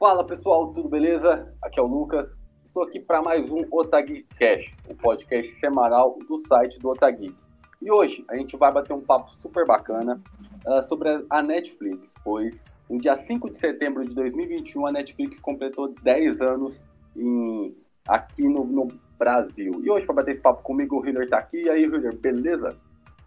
[0.00, 1.54] Fala pessoal, tudo beleza?
[1.60, 2.34] Aqui é o Lucas.
[2.64, 7.36] Estou aqui para mais um Otagui Cash, o podcast semanal do site do Otagui.
[7.82, 10.18] E hoje a gente vai bater um papo super bacana
[10.66, 15.92] uh, sobre a Netflix, pois no dia 5 de setembro de 2021 a Netflix completou
[16.02, 16.82] 10 anos
[17.14, 17.76] em,
[18.08, 18.88] aqui no, no
[19.18, 19.82] Brasil.
[19.84, 21.64] E hoje para bater esse papo comigo o Hiller está aqui.
[21.64, 22.74] E aí, Hiller, beleza?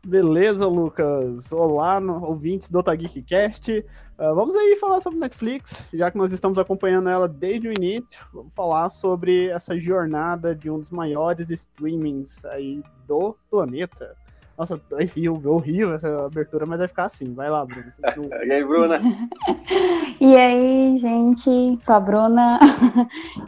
[0.05, 1.49] Beleza, Lucas.
[1.53, 3.85] Olá, ouvintes do Otageekcast.
[4.19, 8.19] Uh, vamos aí falar sobre Netflix, já que nós estamos acompanhando ela desde o início.
[8.33, 14.13] Vamos falar sobre essa jornada de um dos maiores streamings aí do planeta.
[14.57, 17.33] Nossa, horrível, horrível essa abertura, mas vai ficar assim.
[17.33, 17.93] Vai lá, Bruno.
[18.45, 18.99] e aí, Bruna?
[20.19, 21.79] e aí, gente?
[21.81, 22.59] Sou a Bruna.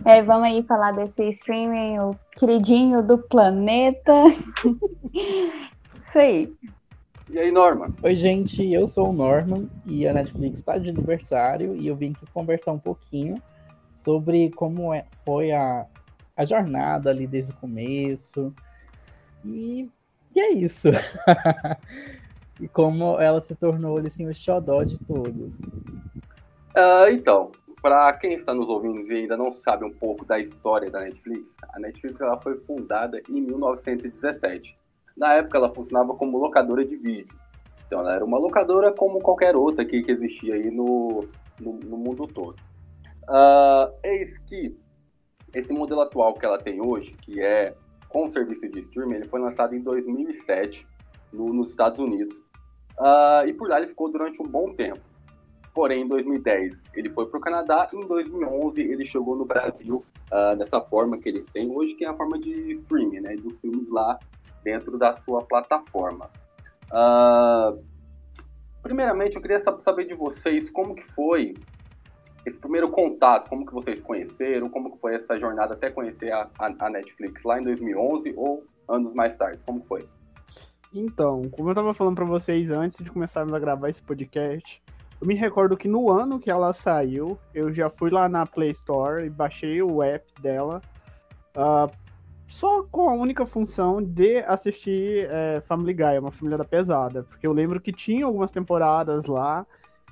[0.06, 4.14] É, vamos aí falar desse streaming, o queridinho do planeta.
[6.16, 6.56] Isso aí.
[7.30, 7.94] E aí, Norman?
[8.02, 12.14] Oi, gente, eu sou o Norman e a Netflix está de aniversário e eu vim
[12.14, 13.36] aqui conversar um pouquinho
[13.94, 15.86] sobre como é, foi a,
[16.38, 18.56] a jornada ali desde o começo.
[19.44, 19.90] E,
[20.34, 20.88] e é isso.
[22.62, 25.60] e como ela se tornou assim, o xodó de todos.
[25.60, 30.90] Uh, então, para quem está nos ouvindo e ainda não sabe um pouco da história
[30.90, 34.78] da Netflix, a Netflix ela foi fundada em 1917
[35.16, 37.36] na época, ela funcionava como locadora de vídeo.
[37.88, 41.26] Então, ela era uma locadora como qualquer outra que, que existia aí no,
[41.60, 42.58] no, no mundo todo.
[43.30, 44.76] Uh, eis que
[45.54, 47.74] esse modelo atual que ela tem hoje, que é
[48.10, 50.86] com o serviço de streaming, ele foi lançado em 2007
[51.32, 52.36] no, nos Estados Unidos.
[53.00, 55.02] Uh, e por lá ele ficou durante um bom tempo.
[55.74, 60.56] Porém, em 2010 ele foi para o Canadá em 2011 ele chegou no Brasil uh,
[60.56, 63.36] dessa forma que eles têm hoje, que é a forma de streaming, né?
[63.36, 64.18] Dos filmes lá
[64.66, 66.30] dentro da sua plataforma.
[66.92, 67.82] Uh,
[68.82, 71.54] primeiramente, eu queria saber de vocês como que foi
[72.46, 76.50] esse primeiro contato, como que vocês conheceram, como que foi essa jornada até conhecer a,
[76.60, 80.08] a, Netflix lá em 2011 ou anos mais tarde, como foi?
[80.94, 84.82] Então, como eu estava falando para vocês antes de começarmos a gravar esse podcast,
[85.20, 88.72] eu me recordo que no ano que ela saiu, eu já fui lá na Play
[88.72, 90.82] Store e baixei o app dela
[91.56, 91.92] uh,
[92.48, 97.24] só com a única função de assistir é, Family Guy, uma família da pesada.
[97.24, 99.66] Porque eu lembro que tinha algumas temporadas lá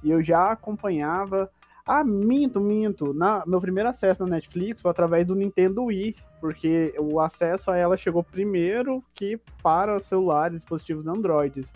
[0.03, 1.49] e eu já acompanhava.
[1.85, 3.13] Ah, minto, minto.
[3.13, 7.77] Na, meu primeiro acesso na Netflix foi através do Nintendo Wii, porque o acesso a
[7.77, 11.73] ela chegou primeiro que para celulares, dispositivos Androids.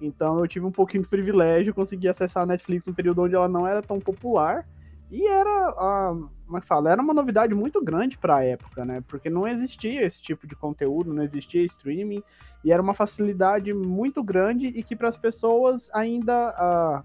[0.00, 3.48] Então eu tive um pouquinho de privilégio, consegui acessar a Netflix no período onde ela
[3.48, 4.66] não era tão popular.
[5.12, 6.90] E era, a, como é que fala?
[6.90, 9.04] Era uma novidade muito grande para a época, né?
[9.06, 12.22] Porque não existia esse tipo de conteúdo, não existia streaming,
[12.64, 17.02] e era uma facilidade muito grande e que para as pessoas ainda.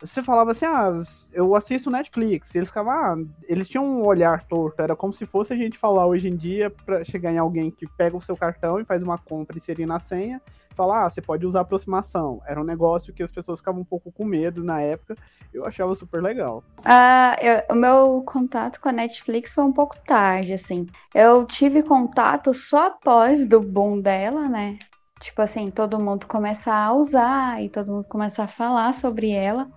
[0.00, 1.00] Você falava assim, ah,
[1.32, 2.54] eu assisto Netflix.
[2.54, 3.16] Eles ficavam, ah,
[3.48, 4.82] eles tinham um olhar torto.
[4.82, 7.86] Era como se fosse a gente falar hoje em dia para chegar em alguém que
[7.96, 10.42] pega o seu cartão e faz uma compra e inserir na senha
[10.74, 12.42] falar, ah, você pode usar aproximação.
[12.46, 15.16] Era um negócio que as pessoas ficavam um pouco com medo na época.
[15.52, 16.64] Eu achava super legal.
[16.84, 20.86] Ah, eu, o meu contato com a Netflix foi um pouco tarde, assim.
[21.14, 24.78] Eu tive contato só após do boom dela, né?
[25.20, 29.68] Tipo assim, todo mundo começar a usar e todo mundo começar a falar sobre ela.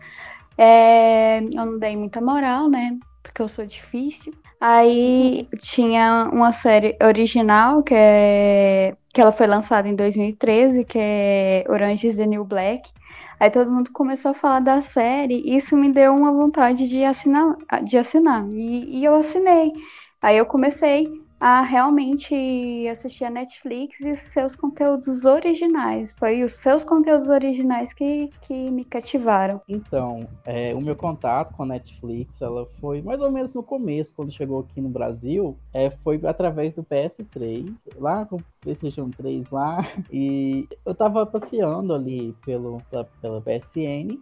[0.57, 2.97] É, eu não dei muita moral, né?
[3.21, 4.33] Porque eu sou difícil.
[4.59, 11.65] Aí tinha uma série original que é que ela foi lançada em 2013, que é
[11.69, 12.87] Orange is the New Black.
[13.39, 17.03] Aí todo mundo começou a falar da série, e isso me deu uma vontade de
[17.03, 18.45] assinar, de assinar.
[18.49, 19.71] E, e eu assinei.
[20.21, 21.07] Aí eu comecei
[21.39, 22.35] a realmente
[22.87, 26.11] assistir a Netflix e seus conteúdos originais.
[26.17, 29.61] Foi os seus conteúdos originais que, que me cativaram.
[29.67, 34.13] Então, é, o meu contato com a Netflix, ela foi mais ou menos no começo,
[34.15, 38.27] quando chegou aqui no Brasil, é, foi através do PS3, lá
[38.67, 44.19] PlayStation 3 lá, e eu tava passeando ali pelo, pela, pela PSN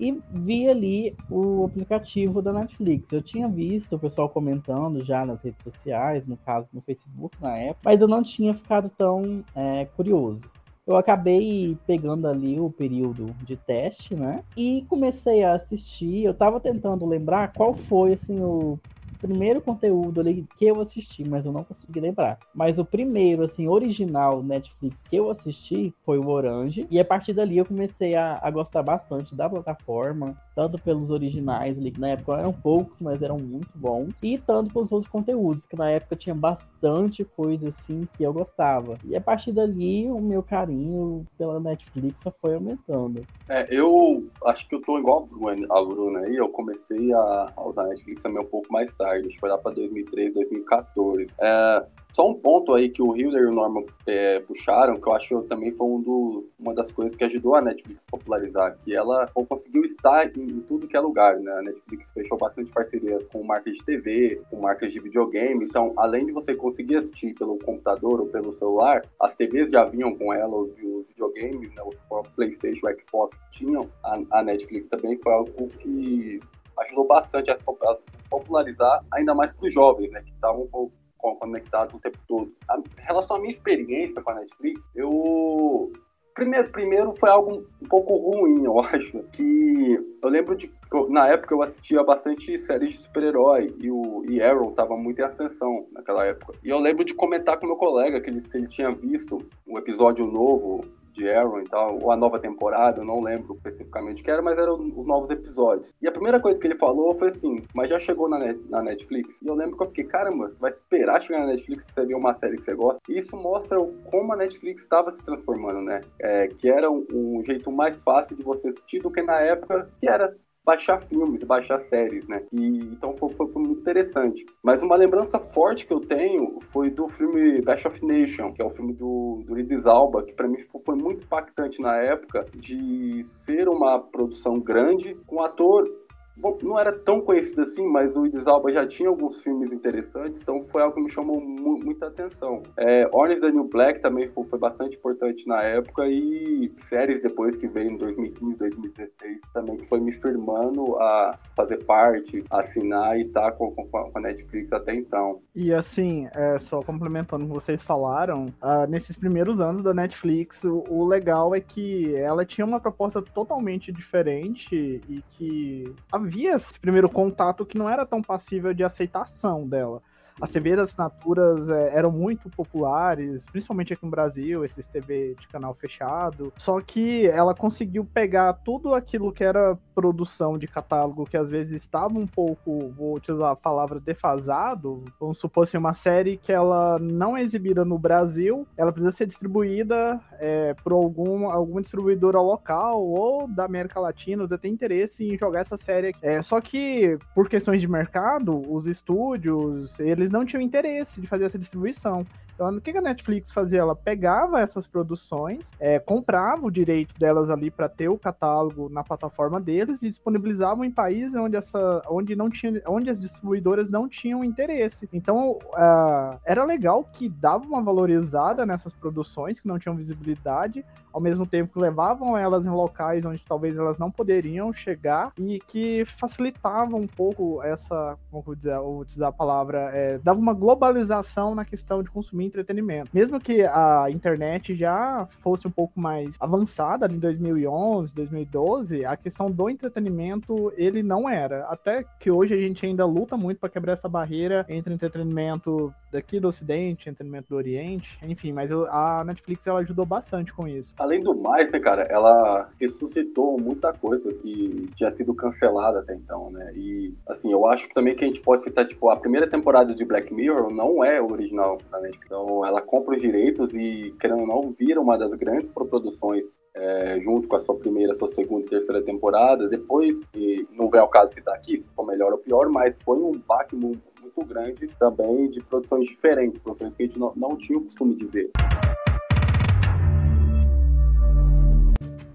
[0.00, 3.12] e vi ali o aplicativo da Netflix.
[3.12, 7.56] Eu tinha visto o pessoal comentando já nas redes sociais, no caso no Facebook na
[7.56, 10.40] época, mas eu não tinha ficado tão é, curioso.
[10.84, 14.44] Eu acabei pegando ali o período de teste, né?
[14.56, 16.22] E comecei a assistir.
[16.22, 18.78] Eu tava tentando lembrar qual foi, assim, o
[19.16, 22.38] primeiro conteúdo ali que eu assisti, mas eu não consegui lembrar.
[22.54, 26.86] Mas o primeiro, assim, original Netflix que eu assisti foi o Orange.
[26.90, 31.76] E a partir dali eu comecei a, a gostar bastante da plataforma, tanto pelos originais
[31.76, 35.66] ali, que na época eram poucos, mas eram muito bons, e tanto pelos outros conteúdos,
[35.66, 38.96] que na época tinha bastante coisa assim que eu gostava.
[39.04, 43.22] E a partir dali o meu carinho pela Netflix só foi aumentando.
[43.48, 45.28] É, eu acho que eu tô igual
[45.70, 49.34] a Bruna aí, eu comecei a, usar a Netflix também um pouco mais tarde, acho
[49.34, 51.26] que foi lá pra 2013, 2014.
[51.38, 55.12] É, só um ponto aí que o Hilder e o Norman é, puxaram, que eu
[55.12, 58.78] acho que também foi um do, uma das coisas que ajudou a Netflix a popularizar,
[58.82, 61.52] que ela conseguiu estar em, em, tudo que é lugar, né?
[61.52, 66.24] A Netflix fechou bastante parceria com marcas de TV, com marcas de videogame, então além
[66.24, 70.56] de você conseguir assistir pelo computador ou pelo celular, as TVs já vinham com ela,
[70.56, 71.82] os, os videogames, né?
[71.82, 76.40] o Playstation, o Xbox tinham, a, a Netflix também foi algo que
[76.78, 77.96] ajudou bastante a, a
[78.30, 80.22] popularizar, ainda mais para os jovens, né?
[80.22, 82.52] Que estavam um pouco conectado o tempo todo.
[82.68, 85.92] A, em relação à minha experiência com a Netflix, eu.
[86.34, 89.22] Primeiro, primeiro foi algo um pouco ruim, eu acho.
[89.32, 90.70] Que eu lembro de.
[91.08, 95.24] Na época eu assistia bastante séries de super-herói e o e Arrow tava muito em
[95.24, 96.54] ascensão naquela época.
[96.62, 99.78] E eu lembro de comentar com meu colega que ele, se ele tinha visto um
[99.78, 100.84] episódio novo
[101.16, 104.42] de Arrow e tal, ou a nova temporada, eu não lembro especificamente o que era,
[104.42, 105.92] mas eram os novos episódios.
[106.00, 108.82] E a primeira coisa que ele falou foi assim, mas já chegou na, net, na
[108.82, 109.40] Netflix?
[109.42, 112.08] E eu lembro que eu fiquei, caramba, você vai esperar chegar na Netflix pra você
[112.08, 113.00] ver uma série que você gosta?
[113.08, 113.78] E isso mostra
[114.10, 116.02] como a Netflix estava se transformando, né?
[116.20, 119.90] É, que era um, um jeito mais fácil de você assistir do que na época
[120.00, 120.34] que era
[120.66, 122.42] baixar filmes, baixar séries, né?
[122.52, 124.44] E, então foi, foi, muito interessante.
[124.62, 128.64] Mas uma lembrança forte que eu tenho foi do filme Best of Nation, que é
[128.64, 133.22] o filme do, do Idris Alba, que para mim foi muito impactante na época de
[133.24, 135.88] ser uma produção grande com um ator
[136.36, 140.42] Bom, não era tão conhecido assim, mas o Idris Alba já tinha alguns filmes interessantes,
[140.42, 142.62] então foi algo que me chamou mu muita atenção.
[142.76, 147.66] É, Orange New Black também foi, foi, bastante importante na época e séries depois que
[147.66, 153.52] veio em 2015, 2016 também foi me firmando a fazer parte, assinar e estar tá
[153.52, 155.40] com, com, com, a Netflix até então.
[155.54, 160.64] E assim, é, só complementando o que vocês falaram, uh, nesses primeiros anos da Netflix,
[160.64, 165.94] o, o legal é que ela tinha uma proposta totalmente diferente e que
[166.26, 170.02] havia esse primeiro contato que não era tão passível de aceitação dela.
[170.40, 175.74] As TVs assinaturas é, eram muito populares, principalmente aqui no Brasil, esses TV de canal
[175.74, 176.52] fechado.
[176.56, 181.80] Só que ela conseguiu pegar tudo aquilo que era produção de catálogo, que às vezes
[181.80, 185.04] estava um pouco, vou utilizar a palavra defasado.
[185.18, 189.26] Vamos supor assim, uma série que ela não é exibida no Brasil, ela precisa ser
[189.26, 195.38] distribuída é, por algum, alguma distribuidora local ou da América Latina, você tem interesse em
[195.38, 196.18] jogar essa série aqui.
[196.22, 201.26] É, só que, por questões de mercado, os estúdios, eles eles não tinham interesse de
[201.26, 202.26] fazer essa distribuição.
[202.56, 203.80] Então, o que a Netflix fazia?
[203.80, 209.04] Ela pegava essas produções, é, comprava o direito delas ali para ter o catálogo na
[209.04, 214.08] plataforma deles e disponibilizavam em países onde, essa, onde, não tinha, onde as distribuidoras não
[214.08, 215.06] tinham interesse.
[215.12, 220.82] Então, uh, era legal que dava uma valorizada nessas produções que não tinham visibilidade,
[221.12, 225.58] ao mesmo tempo que levavam elas em locais onde talvez elas não poderiam chegar e
[225.60, 231.54] que facilitava um pouco essa, como vou dizer, vou a palavra, é, dava uma globalização
[231.54, 233.10] na questão de consumir entretenimento.
[233.12, 239.50] Mesmo que a internet já fosse um pouco mais avançada em 2011, 2012, a questão
[239.50, 241.64] do entretenimento ele não era.
[241.66, 246.40] Até que hoje a gente ainda luta muito para quebrar essa barreira entre entretenimento daqui
[246.40, 250.94] do Ocidente, entretenimento do Oriente, enfim, mas a Netflix ela ajudou bastante com isso.
[250.98, 256.50] Além do mais, né, cara, ela ressuscitou muita coisa que tinha sido cancelada até então,
[256.50, 256.72] né?
[256.74, 260.04] E assim, eu acho também que a gente pode citar, tipo, a primeira temporada de
[260.04, 262.16] Black Mirror não é original da Netflix.
[262.36, 267.18] Então ela compra os direitos e, querendo ou não, vira uma das grandes produções é,
[267.20, 269.66] junto com a sua primeira, sua segunda e terceira temporada.
[269.66, 273.16] Depois, e não é o caso citar aqui se for melhor ou pior, mas foi
[273.16, 277.56] um baque muito, muito grande também de produções diferentes, produções que a gente não, não
[277.56, 278.50] tinha o costume de ver.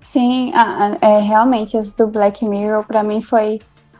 [0.01, 0.51] Sim,
[0.99, 3.59] é, realmente, as do Black Mirror, para mim, foi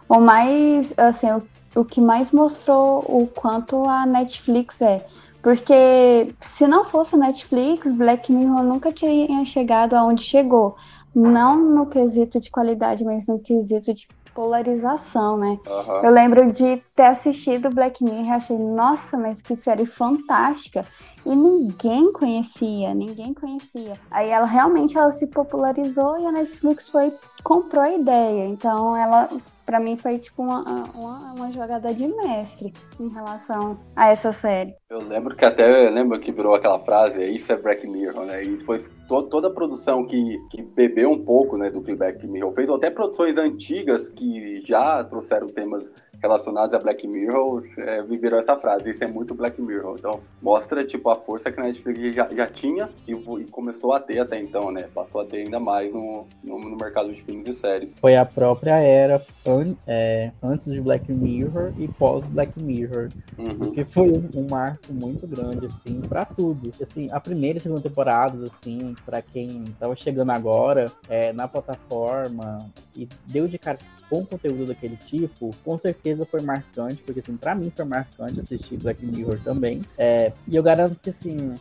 [0.10, 1.44] o mais, assim, o,
[1.76, 5.06] o que mais mostrou o quanto a Netflix é
[5.42, 10.76] porque se não fosse a Netflix, Black Mirror nunca tinha chegado aonde chegou.
[11.14, 15.60] Não no quesito de qualidade, mas no quesito de polarização, né?
[15.68, 16.02] Aham.
[16.04, 20.86] Eu lembro de ter assistido Black Mirror e achei, nossa, mas que série fantástica.
[21.26, 23.94] E ninguém conhecia, ninguém conhecia.
[24.10, 28.48] Aí ela realmente ela se popularizou e a Netflix foi comprou a ideia.
[28.48, 29.28] Então ela
[29.72, 30.62] para mim foi tipo uma,
[30.94, 34.76] uma, uma jogada de mestre em relação a essa série.
[34.90, 38.44] Eu lembro que até lembro que virou aquela frase, isso é Black Mirror, né?
[38.44, 42.28] E depois to, toda a produção que, que bebeu um pouco né, do que Black
[42.28, 45.90] Mirror fez, ou até produções antigas que já trouxeram temas
[46.22, 49.96] relacionados a Black Mirror, é, viveram essa frase, isso é muito Black Mirror.
[49.98, 54.00] Então, mostra, tipo, a força que a Netflix já, já tinha e, e começou a
[54.00, 54.88] ter até então, né?
[54.94, 57.96] Passou a ter ainda mais no, no, no mercado de filmes e séries.
[58.00, 63.10] Foi a própria era an- é, antes de Black Mirror e pós Black Mirror.
[63.38, 63.58] Uhum.
[63.58, 66.72] Porque foi um, um marco muito grande, assim, pra tudo.
[66.82, 72.70] Assim, a primeira e segunda temporadas, assim, pra quem tava chegando agora é, na plataforma
[72.96, 73.78] e deu de cara
[74.10, 78.78] com conteúdo daquele tipo, com certeza foi marcante, porque assim, pra mim foi marcante assistir
[78.78, 79.82] Black Mirror também.
[79.98, 81.56] É, e eu garanto que assim,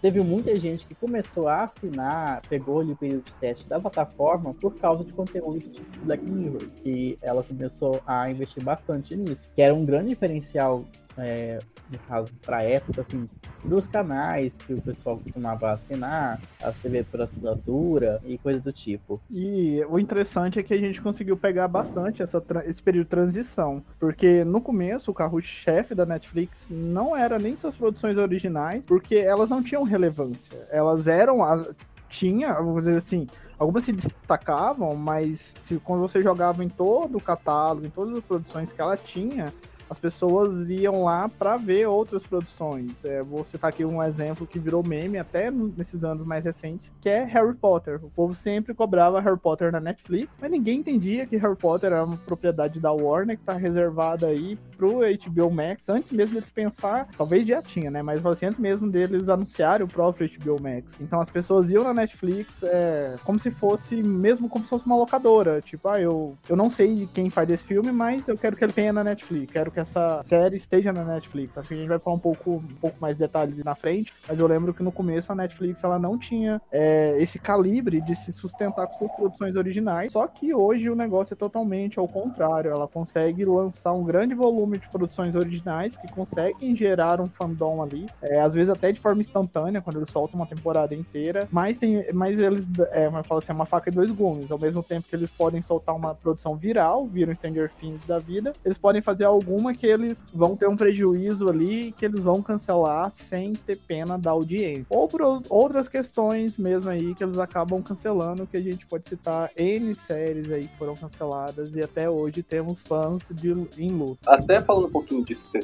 [0.00, 4.54] teve muita gente que começou a assinar, pegou ali o período de teste da plataforma
[4.54, 9.62] por causa de conteúdo tipo Black Mirror, que ela começou a investir bastante nisso, que
[9.62, 10.84] era um grande diferencial,
[11.18, 11.58] é,
[11.90, 13.28] no caso, pra época, assim,
[13.64, 19.20] dos canais que o pessoal costumava assinar, as TV por assinatura e coisa do tipo.
[19.30, 23.82] E o interessante é que a gente conseguiu pegar bastante essa, esse período de transição.
[23.98, 29.48] Porque no começo, o carro-chefe da Netflix não era nem suas produções originais, porque elas
[29.48, 30.66] não tinham relevância.
[30.70, 31.44] Elas eram.
[31.44, 31.68] As,
[32.08, 33.26] tinha, vamos dizer assim.
[33.58, 38.24] Algumas se destacavam, mas se, quando você jogava em todo o catálogo, em todas as
[38.24, 39.52] produções que ela tinha,
[39.90, 43.04] as pessoas iam lá para ver outras produções.
[43.04, 47.08] É, vou citar aqui um exemplo que virou meme até nesses anos mais recentes, que
[47.08, 47.98] é Harry Potter.
[48.04, 52.04] O povo sempre cobrava Harry Potter na Netflix, mas ninguém entendia que Harry Potter era
[52.04, 57.08] uma propriedade da Warner que tá reservada aí pro HBO Max, antes mesmo deles pensar,
[57.16, 58.00] talvez já tinha, né?
[58.00, 60.96] Mas assim, antes mesmo deles anunciarem o próprio HBO Max.
[61.00, 64.96] Então as pessoas iam na Netflix é, como se fosse, mesmo como se fosse uma
[64.96, 65.60] locadora.
[65.60, 68.72] Tipo, ah, eu, eu não sei quem faz esse filme, mas eu quero que ele
[68.72, 69.52] tenha na Netflix.
[69.52, 71.56] Quero que essa série esteja na Netflix.
[71.56, 74.38] Acho que a gente vai falar um pouco, um pouco mais detalhes na frente, mas
[74.38, 78.32] eu lembro que no começo a Netflix ela não tinha é, esse calibre de se
[78.32, 80.12] sustentar com suas produções originais.
[80.12, 82.70] Só que hoje o negócio é totalmente ao contrário.
[82.70, 88.08] Ela consegue lançar um grande volume de produções originais que conseguem gerar um fandom ali,
[88.22, 91.48] é, às vezes até de forma instantânea, quando eles soltam uma temporada inteira.
[91.50, 94.50] Mas tem, mas eles, é, falo assim, é uma faca de dois gumes.
[94.50, 98.52] Ao mesmo tempo que eles podem soltar uma produção viral, viram Stranger Things da vida,
[98.64, 103.10] eles podem fazer alguma que eles vão ter um prejuízo ali que eles vão cancelar
[103.10, 104.86] sem ter pena da audiência.
[104.88, 109.08] Ou por ou- outras questões mesmo aí que eles acabam cancelando, que a gente pode
[109.08, 114.20] citar N séries aí que foram canceladas e até hoje temos fãs de, em luta.
[114.26, 115.60] Até falando um pouquinho disso que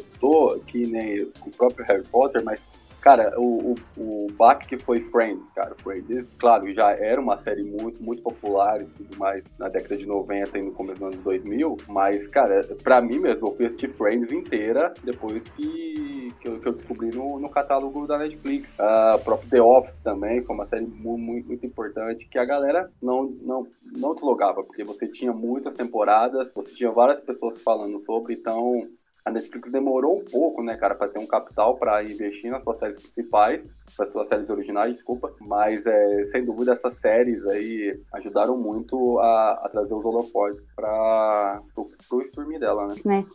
[0.66, 2.60] que nem o próprio Harry Potter, mas,
[3.06, 7.62] cara, o, o, o baque que foi Friends, cara, Friends, claro, já era uma série
[7.62, 11.22] muito, muito popular e tudo mais na década de 90 e no começo dos anos
[11.22, 16.58] 2000, mas, cara, pra mim mesmo, eu fui assistir Friends inteira depois que, que, eu,
[16.58, 18.68] que eu descobri no, no catálogo da Netflix.
[18.80, 22.90] A próprio The Office também foi uma série mu- muito, muito importante que a galera
[23.00, 28.34] não, não, não deslogava, porque você tinha muitas temporadas, você tinha várias pessoas falando sobre,
[28.34, 28.82] então
[29.26, 32.78] a Netflix demorou um pouco, né, cara, para ter um capital para investir nas suas
[32.78, 33.68] séries principais,
[33.98, 35.34] nas suas séries originais, desculpa.
[35.40, 41.60] Mas, é, sem dúvida, essas séries aí ajudaram muito a, a trazer os holofotes para
[41.74, 42.94] pro, pro streaming dela, né?
[43.04, 43.26] né?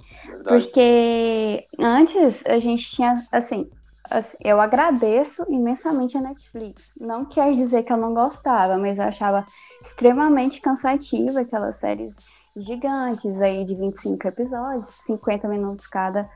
[0.45, 3.69] Porque antes a gente tinha, assim,
[4.09, 6.93] assim, eu agradeço imensamente a Netflix.
[7.01, 9.45] Não quer dizer que eu não gostava, mas eu achava
[9.81, 12.15] extremamente cansativa aquelas séries
[12.55, 16.29] gigantes aí de 25 episódios, 50 minutos cada,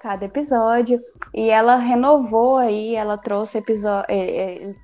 [0.00, 1.00] cada episódio.
[1.32, 4.06] E ela renovou aí, ela trouxe episódio,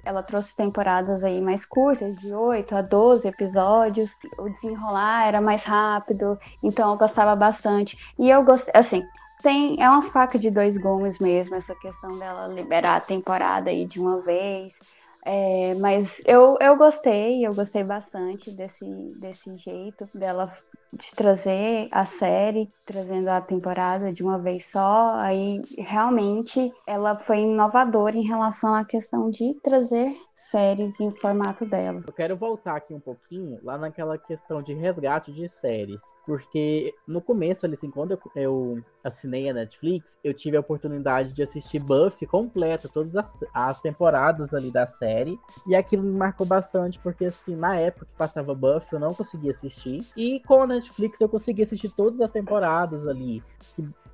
[0.04, 4.14] ela trouxe temporadas aí mais curtas, de 8 a 12 episódios.
[4.38, 7.98] O desenrolar era mais rápido, então eu gostava bastante.
[8.18, 9.04] E eu gostei, assim,
[9.42, 13.84] tem, é uma faca de dois gumes mesmo, essa questão dela liberar a temporada aí
[13.84, 14.78] de uma vez.
[15.24, 18.84] É, mas eu, eu gostei, eu gostei bastante desse,
[19.18, 20.56] desse jeito dela
[20.92, 25.14] de trazer a série, trazendo a temporada de uma vez só.
[25.16, 32.02] Aí realmente ela foi inovadora em relação à questão de trazer séries em formato dela.
[32.06, 36.00] Eu quero voltar aqui um pouquinho lá naquela questão de resgate de séries.
[36.28, 41.42] Porque no começo, assim, quando eu, eu assinei a Netflix, eu tive a oportunidade de
[41.42, 45.38] assistir Buffy completa, todas as, as temporadas ali da série.
[45.66, 49.52] E aquilo me marcou bastante, porque assim, na época que passava Buffy, eu não conseguia
[49.52, 50.06] assistir.
[50.14, 53.42] E a Netflix eu consegui assistir todas as temporadas ali.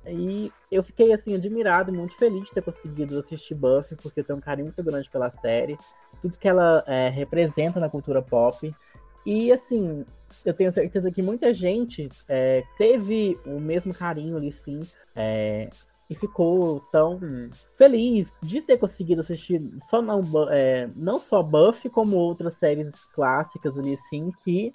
[0.07, 4.37] E eu fiquei assim admirado, muito feliz de ter conseguido assistir Buffy, porque eu tenho
[4.37, 5.77] um carinho muito grande pela série,
[6.21, 8.73] tudo que ela é, representa na cultura pop.
[9.25, 10.05] E assim,
[10.45, 14.81] eu tenho certeza que muita gente é, teve o mesmo carinho ali, sim,
[15.15, 15.69] é,
[16.07, 17.19] e ficou tão
[17.75, 23.75] feliz de ter conseguido assistir só não, é, não só Buffy, como outras séries clássicas
[23.77, 24.71] ali, sim, que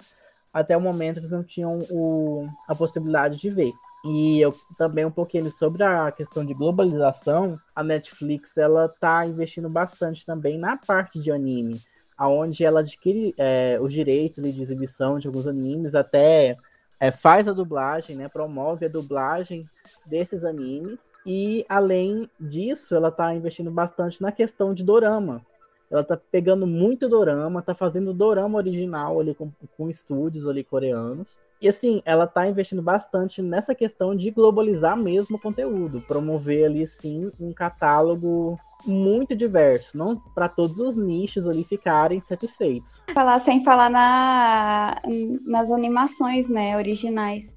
[0.53, 3.73] até o momento eles não tinham o, a possibilidade de ver.
[4.03, 9.69] E eu também um pouquinho sobre a questão de globalização, a Netflix ela tá investindo
[9.69, 11.79] bastante também na parte de anime,
[12.17, 16.57] aonde ela adquire é, os direitos de exibição de alguns animes, até
[16.99, 19.69] é, faz a dublagem, né, promove a dublagem
[20.05, 25.45] desses animes e além disso ela está investindo bastante na questão de dorama.
[25.91, 31.37] Ela tá pegando muito dorama, tá fazendo dorama original ali com, com estúdios ali coreanos
[31.61, 36.87] e assim, ela tá investindo bastante nessa questão de globalizar mesmo o conteúdo, promover ali
[36.87, 43.03] sim um catálogo muito diverso, não para todos os nichos ali ficarem satisfeitos.
[43.13, 44.99] Falar sem falar na,
[45.45, 47.55] nas animações, né, originais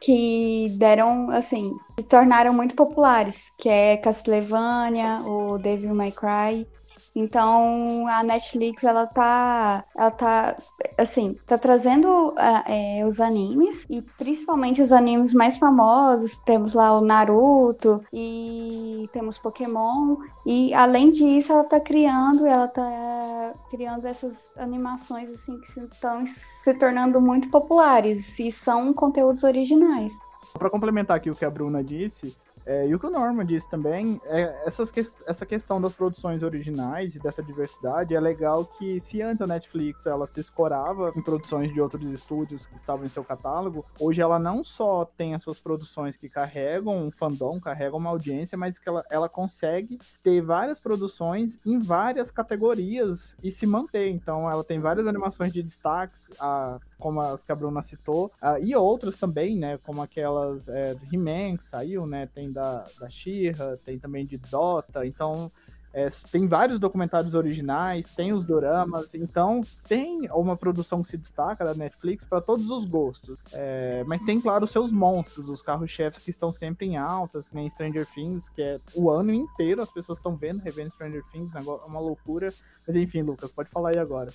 [0.00, 6.66] que deram, assim, se tornaram muito populares, que é Castlevania, o Devil May Cry,
[7.14, 10.56] então a Netflix ela tá, ela tá,
[10.98, 12.34] assim, tá trazendo
[12.66, 16.36] é, os animes e principalmente os animes mais famosos.
[16.38, 23.52] Temos lá o Naruto e temos Pokémon e além disso ela tá criando, ela tá
[23.70, 30.12] criando essas animações assim que estão se tornando muito populares e são conteúdos originais.
[30.58, 33.68] Para complementar aqui o que a Bruna disse, é, e o que o Norman disse
[33.68, 38.98] também, é essas que, essa questão das produções originais e dessa diversidade é legal que
[39.00, 43.08] se antes a Netflix ela se escorava em produções de outros estúdios que estavam em
[43.08, 47.98] seu catálogo, hoje ela não só tem as suas produções que carregam um fandom, carregam
[47.98, 53.66] uma audiência, mas que ela, ela consegue ter várias produções em várias categorias e se
[53.66, 54.08] manter.
[54.10, 58.58] Então ela tem várias animações de destaques, a, como as que a Bruna citou, a,
[58.58, 59.78] e outras também, né?
[59.78, 62.26] Como aquelas é, He-Man que saiu, né?
[62.26, 65.52] Tem da, da She-Ra, tem também de Dota, então
[65.94, 71.64] é, tem vários documentários originais, tem os doramas, então tem uma produção que se destaca
[71.64, 73.38] da Netflix para todos os gostos.
[73.52, 77.70] É, mas tem, claro, os seus monstros, os carros-chefes que estão sempre em altas, nem
[77.70, 81.60] Stranger Things, que é o ano inteiro as pessoas estão vendo, revendo Stranger Things, é
[81.60, 82.52] uma loucura.
[82.84, 84.32] Mas enfim, Lucas, pode falar aí agora.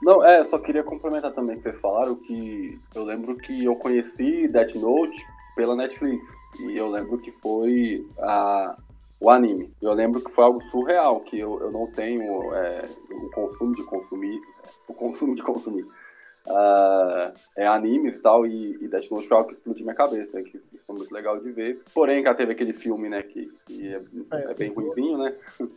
[0.00, 4.48] Não, é, só queria complementar também que vocês falaram que eu lembro que eu conheci
[4.48, 5.22] Death Note
[5.56, 6.32] pela Netflix.
[6.60, 8.76] E eu lembro que foi a,
[9.18, 9.72] o anime.
[9.82, 13.82] Eu lembro que foi algo surreal, que eu, eu não tenho é, o consumo de
[13.82, 14.40] consumir,
[14.86, 15.86] o consumo de consumir
[16.46, 20.42] uh, é, animes e tal, e, e Death Note foi algo que explodiu minha cabeça,
[20.42, 21.82] que foi muito legal de ver.
[21.94, 24.00] Porém, já teve aquele filme, né, que, que é,
[24.32, 25.34] é, é bem ruimzinho, né?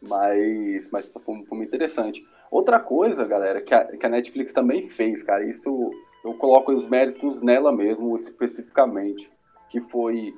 [0.00, 2.26] mas, mas foi, foi muito interessante.
[2.50, 5.90] Outra coisa, galera, que a, que a Netflix também fez, cara, isso
[6.24, 9.30] eu coloco os méritos nela mesmo, especificamente,
[9.68, 10.34] que foi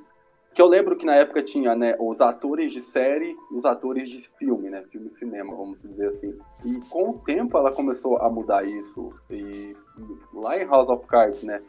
[0.57, 4.09] que eu lembro que na época tinha né, os atores de série e os atores
[4.09, 6.35] de filme, né, filme e cinema, vamos dizer assim.
[6.64, 9.12] E com o tempo ela começou a mudar isso.
[9.29, 9.77] E
[10.33, 11.61] lá em House of Cards, né,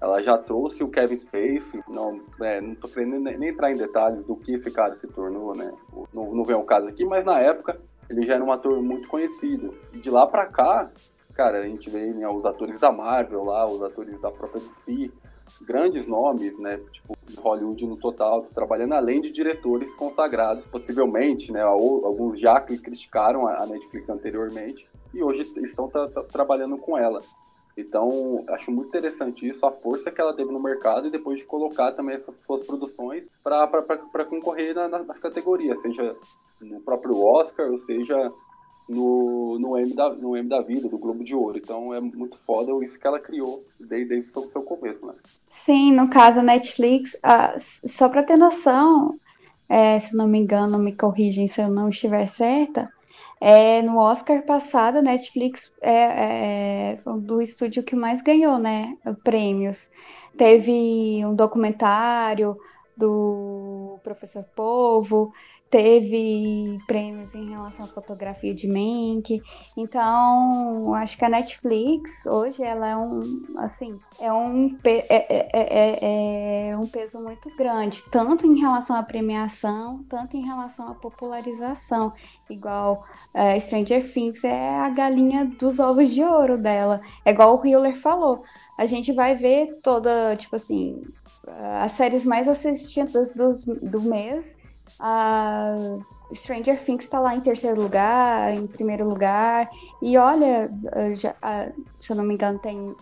[0.00, 1.82] ela já trouxe o Kevin Spacey.
[1.88, 5.52] Não, é, não tô querendo nem, entrar em detalhes do que esse cara se tornou,
[5.52, 5.72] né.
[6.14, 7.76] Não, não vem ao caso aqui, mas na época
[8.08, 9.74] ele já era um ator muito conhecido.
[9.92, 10.88] E de lá para cá,
[11.36, 15.10] cara, a gente vê né, os atores da Marvel lá, os atores da própria DC,
[15.60, 21.60] grandes nomes, né, tipo, de Hollywood no total, trabalhando além de diretores consagrados, possivelmente, né,
[21.60, 25.90] alguns já que criticaram a Netflix anteriormente e hoje estão
[26.32, 27.20] trabalhando com ela.
[27.76, 31.44] Então, acho muito interessante isso, a força que ela teve no mercado e depois de
[31.44, 36.16] colocar também essas suas produções para concorrer na, nas categorias, seja
[36.58, 38.32] no próprio Oscar, ou seja
[38.88, 41.58] no, no, M da, no M da vida, do Globo de Ouro.
[41.58, 45.14] Então é muito foda isso que ela criou desde, desde o seu, começo, né?
[45.48, 47.16] Sim, no caso a Netflix,
[47.86, 49.18] só para ter noção,
[49.68, 52.90] é, se não me engano, me corrigem se eu não estiver certa,
[53.40, 58.96] é, no Oscar passado, a Netflix é, é, foi do estúdio que mais ganhou, né,
[59.22, 59.90] prêmios.
[60.38, 62.56] Teve um documentário
[62.96, 65.32] do Professor Povo,
[65.70, 69.42] teve prêmios em relação à fotografia de Mank.
[69.76, 76.70] Então, acho que a Netflix hoje ela é um assim é um é, é, é,
[76.70, 82.12] é, um peso muito grande, tanto em relação à premiação, tanto em relação à popularização.
[82.48, 87.00] Igual uh, Stranger Things é a galinha dos ovos de ouro dela.
[87.24, 88.42] É igual o Hiller falou.
[88.78, 91.02] A gente vai ver toda, tipo assim,
[91.80, 94.55] as séries mais assistidas do, do mês
[94.98, 95.76] a
[96.34, 99.68] Stranger Things está lá em terceiro lugar, em primeiro lugar.
[100.02, 100.70] E olha,
[101.14, 101.34] já,
[102.00, 102.94] se eu não me engano, tem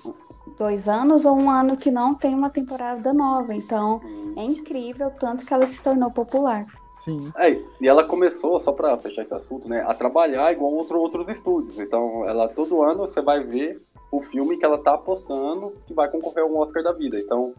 [0.59, 3.55] dois anos ou um ano que não tem uma temporada nova.
[3.55, 4.01] Então
[4.37, 6.67] é incrível tanto que ela se tornou popular.
[7.05, 7.31] Sim.
[7.37, 11.29] É, e ela começou, só para fechar esse assunto, né, a trabalhar igual outro, outros
[11.29, 11.79] estúdios.
[11.79, 16.09] Então, ela todo ano você vai ver o filme que ela tá apostando que vai
[16.09, 17.19] concorrer a um Oscar da vida.
[17.19, 17.53] Então,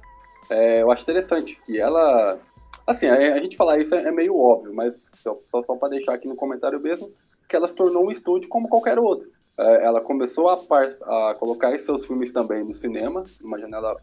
[0.49, 2.39] é, eu acho interessante que ela
[2.85, 5.89] Assim, a, a gente falar isso é, é, meio óbvio, mas só, só, só para
[5.89, 7.11] deixar aqui no comentário mesmo,
[7.47, 9.29] que ela se tornou um estúdio como qualquer outro.
[9.57, 13.95] É, ela começou a, par, a colocar seus filmes também no cinema, numa janela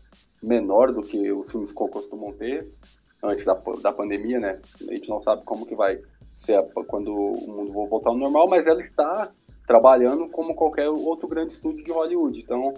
[0.42, 2.68] menor do que os filmes costumam ter,
[3.22, 4.60] antes da, da pandemia, né?
[4.80, 6.00] A gente não sabe como que vai
[6.36, 9.30] ser quando o mundo voltar ao normal, mas ela está
[9.66, 12.40] trabalhando como qualquer outro grande estúdio de Hollywood.
[12.40, 12.74] Então,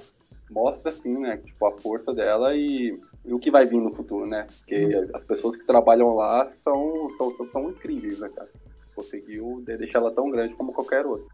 [0.51, 4.27] mostra, assim, né, tipo, a força dela e e o que vai vir no futuro,
[4.27, 4.47] né?
[4.59, 5.11] Porque uhum.
[5.15, 8.51] as pessoas que trabalham lá são, são, são incríveis, né, cara?
[8.95, 11.27] Conseguiu deixar ela tão grande como qualquer outra.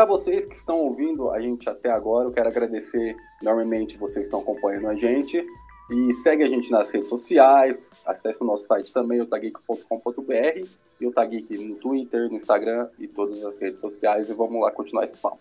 [0.00, 4.34] para vocês que estão ouvindo a gente até agora, eu quero agradecer enormemente vocês que
[4.34, 5.44] estão acompanhando a gente.
[5.90, 10.68] E segue a gente nas redes sociais, acesse o nosso site também, otageek.com.br
[11.00, 14.70] e o Tageek no Twitter, no Instagram e todas as redes sociais e vamos lá
[14.70, 15.40] continuar esse papo.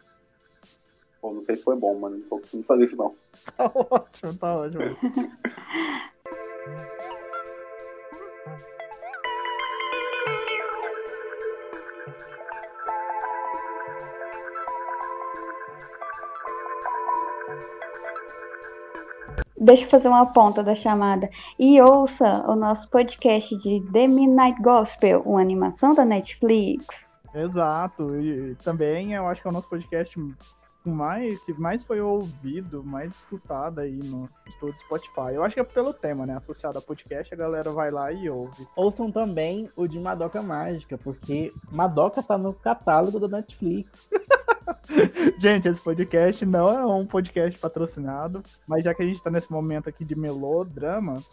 [1.21, 3.15] Bom, não sei se foi bom, mano, não tô conseguindo fazer isso não.
[3.55, 4.83] Tá ótimo, tá ótimo.
[19.59, 21.29] deixa eu fazer uma ponta da chamada.
[21.57, 27.09] E ouça o nosso podcast de The Midnight Gospel, uma animação da Netflix.
[27.33, 28.19] Exato.
[28.19, 30.17] E também eu acho que é o nosso podcast
[30.85, 35.33] mais, que mais foi ouvido, mais escutado aí no todo Spotify.
[35.33, 36.35] Eu acho que é pelo tema, né?
[36.35, 38.67] Associado a podcast, a galera vai lá e ouve.
[38.75, 44.07] Ouçam também o de Madoka Mágica, porque Madoka tá no catálogo da Netflix.
[45.39, 49.51] gente, esse podcast não é um podcast patrocinado, mas já que a gente está nesse
[49.51, 51.23] momento aqui de melodrama,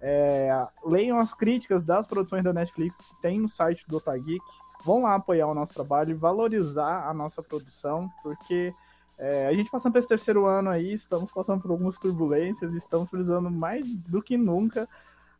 [0.00, 4.44] é, leiam as críticas das produções da Netflix que tem no site do Otageek.
[4.84, 8.74] Vão lá apoiar o nosso trabalho e valorizar a nossa produção, porque
[9.22, 13.08] é, a gente passando por esse terceiro ano aí, estamos passando por algumas turbulências, estamos
[13.08, 14.88] precisando mais do que nunca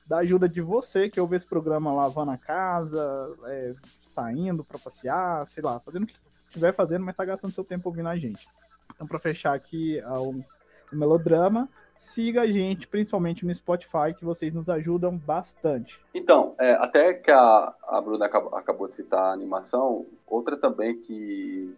[0.07, 5.45] da ajuda de você que ouve esse programa lavando a casa, é, saindo para passear,
[5.49, 6.15] sei lá, fazendo o que
[6.47, 8.49] estiver fazendo, mas está gastando seu tempo ouvindo a gente.
[8.95, 10.45] Então, para fechar aqui o,
[10.93, 16.01] o melodrama, siga a gente, principalmente no Spotify, que vocês nos ajudam bastante.
[16.15, 21.01] Então, é, até que a, a Bruna acabou, acabou, de citar a animação, outra também
[21.01, 21.75] que,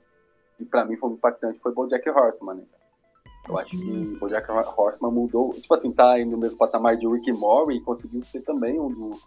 [0.56, 2.56] que para mim foi impactante foi BoJack Horseman.
[2.56, 2.64] Né?
[3.48, 7.32] Eu acho que BoJack Horseman mudou, tipo assim, tá aí no mesmo patamar de Rick
[7.32, 9.18] Morty e conseguiu ser também um, do,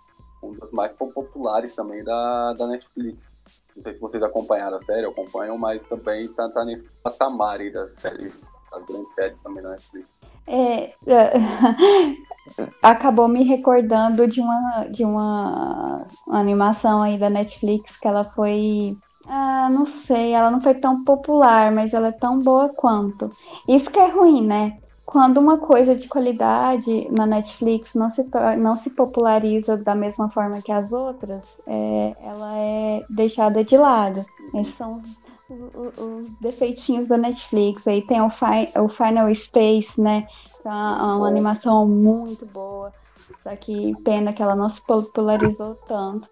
[0.44, 3.36] um dos mais populares também da, da Netflix.
[3.76, 7.72] Não sei se vocês acompanharam a série, acompanham, mas também tá, tá nesse patamar aí
[7.72, 8.34] das séries,
[8.72, 10.08] das grandes séries também da Netflix.
[10.48, 10.94] É, é
[12.82, 18.98] acabou me recordando de uma, de uma, uma, animação aí da Netflix que ela foi.
[19.28, 23.30] Ah, não sei, ela não foi tão popular, mas ela é tão boa quanto.
[23.68, 24.78] Isso que é ruim, né?
[25.08, 28.26] quando uma coisa de qualidade na Netflix não se,
[28.60, 34.26] não se populariza da mesma forma que as outras, é, ela é deixada de lado.
[34.54, 35.06] Esses são os,
[35.50, 37.88] os, os, defeitinhos da Netflix.
[37.88, 40.28] Aí tem o, fi, o Final Space, né?
[40.62, 42.92] Que é uma, uma animação muito boa.
[43.44, 46.28] Só que pena que ela não se popularizou tanto.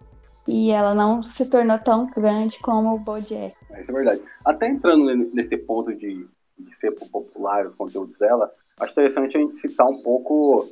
[0.46, 3.54] E ela não se tornou tão grande como o Bojack.
[3.80, 4.22] Isso é verdade.
[4.44, 6.26] Até entrando nesse ponto de,
[6.58, 10.68] de ser popular os conteúdos dela, acho interessante a gente citar um pouco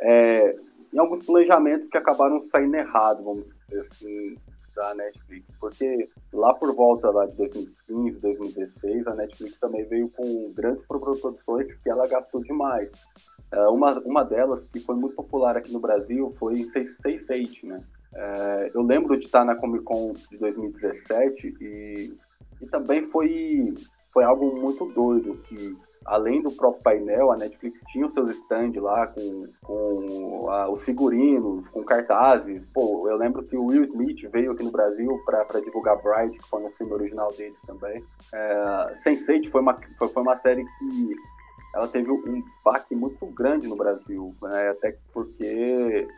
[0.00, 0.56] é,
[0.92, 4.36] em alguns planejamentos que acabaram saindo errado, vamos dizer assim,
[4.74, 10.52] da Netflix, porque lá por volta lá de 2015, 2016, a Netflix também veio com
[10.52, 12.90] grandes produções que ela gastou demais.
[13.50, 17.82] É, uma, uma delas, que foi muito popular aqui no Brasil, foi Sense8, né?
[18.14, 22.14] É, eu lembro de estar na Comic Con de 2017 e,
[22.60, 23.74] e também foi,
[24.12, 25.76] foi algo muito doido que
[26.08, 30.82] além do próprio painel, a Netflix tinha os seus stands lá com, com a, os
[30.82, 32.64] figurinos, com cartazes.
[32.72, 36.48] Pô, eu lembro que o Will Smith veio aqui no Brasil para divulgar Bright, que
[36.48, 38.02] foi um filme original dele também.
[38.32, 41.16] É, Sense8 foi uma, foi, foi uma série que
[41.74, 44.70] ela teve um baque muito grande no Brasil, né?
[44.70, 46.08] até porque,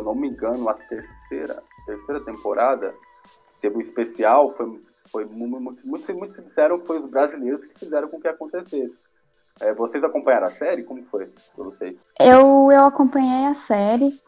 [0.00, 2.94] eu não me engano, a terceira, terceira temporada
[3.60, 8.20] teve um especial, foi, foi muito, muito, muito, que foi os brasileiros que fizeram com
[8.20, 8.96] que acontecesse.
[9.60, 10.84] É, vocês acompanharam a série?
[10.84, 11.96] Como foi pra vocês?
[12.18, 14.18] Eu, eu acompanhei a série,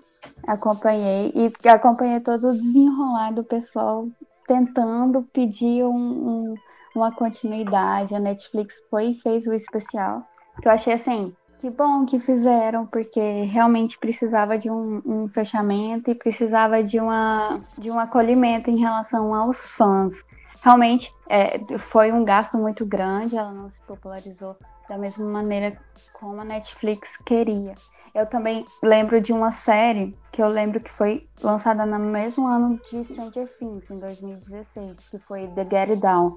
[0.46, 4.06] acompanhei e acompanhei todo o desenrolar do pessoal
[4.46, 6.54] tentando pedir um, um,
[6.94, 8.14] uma continuidade.
[8.14, 10.22] A Netflix foi e fez o especial.
[10.60, 16.10] Que eu achei assim, que bom que fizeram, porque realmente precisava de um, um, fechamento
[16.10, 20.24] e precisava de, uma, de um acolhimento em relação aos fãs.
[20.60, 24.56] Realmente é, foi um gasto muito grande, ela não se popularizou
[24.88, 25.78] da mesma maneira
[26.12, 27.76] como a Netflix queria.
[28.12, 32.80] Eu também lembro de uma série que eu lembro que foi lançada no mesmo ano
[32.90, 36.36] de Stranger Things, em 2016, que foi The Get It Down.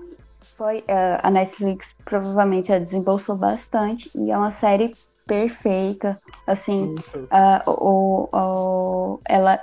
[0.55, 4.93] Foi, uh, a Netflix provavelmente a desembolsou bastante e é uma série
[5.25, 6.19] perfeita.
[6.45, 9.59] Assim, uh, o, o, ela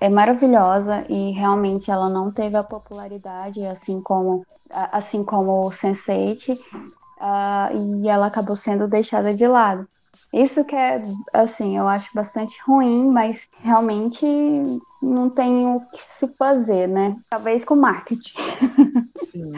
[0.00, 6.58] é maravilhosa e realmente ela não teve a popularidade assim como assim como o Sense8
[7.22, 9.86] uh, e ela acabou sendo deixada de lado.
[10.32, 14.26] Isso que é, assim, eu acho bastante ruim, mas realmente
[15.02, 17.16] não tem o que se fazer, né?
[17.28, 18.34] Talvez com marketing.
[19.24, 19.52] Sim.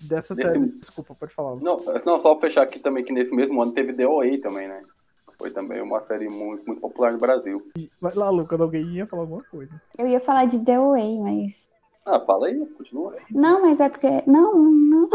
[0.00, 0.50] Dessa nesse...
[0.50, 1.56] série, desculpa, pode falar.
[1.56, 4.82] Não, não, só fechar aqui também que nesse mesmo ano teve The OA também, né?
[5.38, 7.66] Foi também uma série muito, muito popular no Brasil.
[8.00, 9.72] Vai lá, Luca, alguém ia falar alguma coisa.
[9.98, 11.68] Eu ia falar de The Way, mas
[12.06, 13.14] ah, fala aí, continua.
[13.30, 14.08] Não, mas é porque.
[14.26, 15.08] Não, não.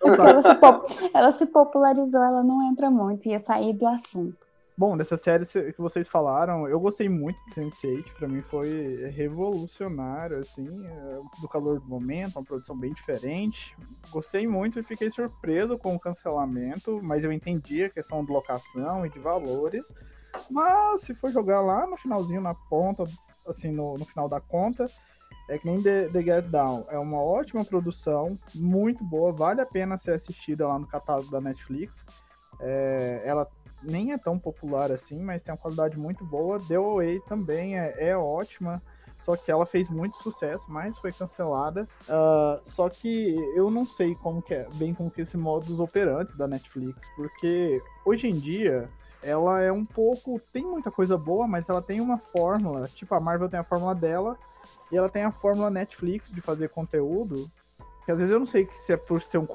[0.00, 1.10] Então ela, se pop...
[1.12, 4.36] ela se popularizou, ela não entra muito, ia sair do assunto.
[4.76, 10.38] Bom, dessa série que vocês falaram, eu gostei muito de Sense8, pra mim foi revolucionário,
[10.38, 13.76] assim, é, do calor do momento, uma produção bem diferente.
[14.10, 19.04] Gostei muito e fiquei surpreso com o cancelamento, mas eu entendi a questão de locação
[19.04, 19.92] e de valores.
[20.50, 23.04] Mas se for jogar lá no finalzinho, na ponta,
[23.46, 24.86] assim, no, no final da conta,
[25.50, 26.86] é que nem The, The, Get Down.
[26.88, 31.42] É uma ótima produção, muito boa, vale a pena ser assistida lá no catálogo da
[31.42, 32.06] Netflix.
[32.58, 33.46] É, ela
[33.82, 36.58] nem é tão popular assim, mas tem uma qualidade muito boa.
[36.60, 38.82] The Away também é, é ótima,
[39.20, 41.88] só que ela fez muito sucesso, mas foi cancelada.
[42.02, 45.78] Uh, só que eu não sei como que é, bem como que é esse modus
[45.78, 48.88] operantes da Netflix, porque hoje em dia
[49.22, 50.40] ela é um pouco.
[50.52, 52.88] Tem muita coisa boa, mas ela tem uma fórmula.
[52.88, 54.36] Tipo, a Marvel tem a fórmula dela,
[54.90, 57.50] e ela tem a fórmula Netflix de fazer conteúdo,
[58.04, 59.46] que às vezes eu não sei se é por ser um,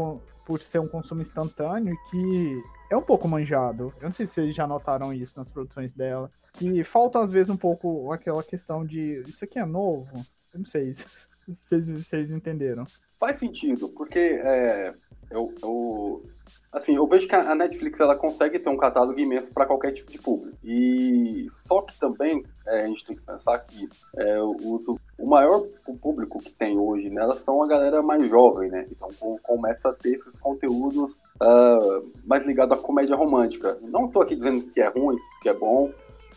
[0.46, 3.94] por ser um consumo instantâneo, que é um pouco manjado.
[4.00, 6.32] Eu não sei se vocês já notaram isso nas produções dela.
[6.54, 10.26] Que falta às vezes um pouco aquela questão de isso aqui é novo.
[10.54, 11.06] Eu não sei se
[11.48, 12.86] vocês, vocês entenderam.
[13.20, 14.94] Faz sentido, porque é,
[15.30, 16.30] eu, eu,
[16.72, 20.12] assim, eu vejo que a Netflix ela consegue ter um catálogo imenso para qualquer tipo
[20.12, 20.58] de público.
[20.64, 24.80] E só que também é, a gente tem que pensar que é, o,
[25.18, 25.64] o maior
[26.02, 28.88] público que tem hoje nela são a galera mais jovem, né?
[28.92, 29.10] Então
[29.44, 33.78] começa a ter esses conteúdos uh, mais ligados à comédia romântica.
[33.82, 35.92] Não estou aqui dizendo que é ruim, que é bom,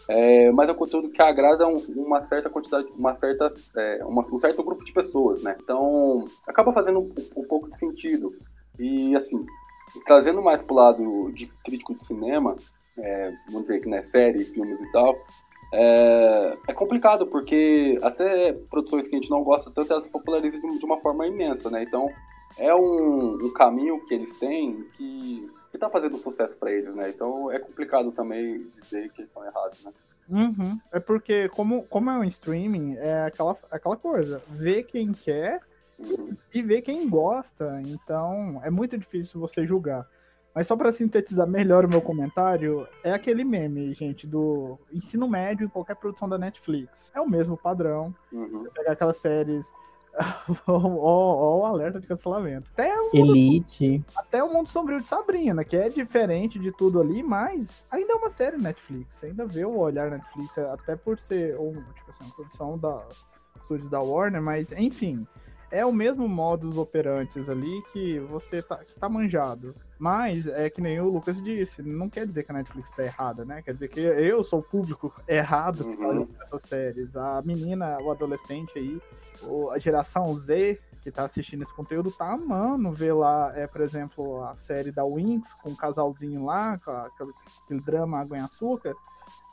[0.08, 4.22] é, mas é um conteúdo que agrada um, uma certa quantidade, uma certa, é, uma,
[4.22, 5.56] um certo grupo de pessoas, né?
[5.62, 8.34] Então acaba fazendo um, um pouco de sentido.
[8.78, 9.44] E assim,
[10.04, 12.56] trazendo mais pro lado de crítico de cinema,
[12.98, 15.16] é, vamos dizer que né, série, filmes e tal,
[15.72, 20.78] é, é, complicado, porque até produções que a gente não gosta tanto, elas popularizam de,
[20.78, 21.82] de uma forma imensa, né?
[21.82, 22.10] Então,
[22.58, 27.10] é um, um caminho que eles têm que, que tá fazendo sucesso para eles, né?
[27.10, 29.92] Então, é complicado também dizer que eles são errados, né?
[30.28, 30.78] Uhum.
[30.92, 35.60] É porque, como, como é um streaming, é aquela, aquela coisa, vê quem quer.
[36.52, 37.80] E vê quem gosta.
[37.86, 40.06] Então, é muito difícil você julgar.
[40.54, 45.64] Mas só para sintetizar melhor o meu comentário, é aquele meme, gente, do ensino médio
[45.66, 47.10] em qualquer produção da Netflix.
[47.14, 48.14] É o mesmo padrão.
[48.32, 48.66] Uhum.
[48.74, 49.72] Pegar aquelas séries.
[50.66, 52.68] Ó, o alerta de cancelamento.
[52.72, 54.04] Até o Elite.
[54.16, 58.16] Até o Mundo Sombrio de Sabrina, que é diferente de tudo ali, mas ainda é
[58.16, 59.22] uma série Netflix.
[59.22, 63.06] Ainda vê o olhar Netflix, até por ser um, tipo assim, uma produção da
[63.70, 65.24] estúdios da Warner, mas enfim.
[65.70, 69.74] É o mesmo modus operantes ali que você tá, que tá manjado.
[69.98, 73.44] Mas é que nem o Lucas disse, não quer dizer que a Netflix tá errada,
[73.44, 73.62] né?
[73.62, 76.26] Quer dizer que eu sou o público errado Uhum.
[76.40, 77.14] essas séries.
[77.16, 79.00] A menina, o adolescente aí,
[79.72, 84.42] a geração Z que tá assistindo esse conteúdo tá amando ver lá, é, por exemplo,
[84.44, 88.94] a série da Winx com o casalzinho lá, com aquele drama água em açúcar.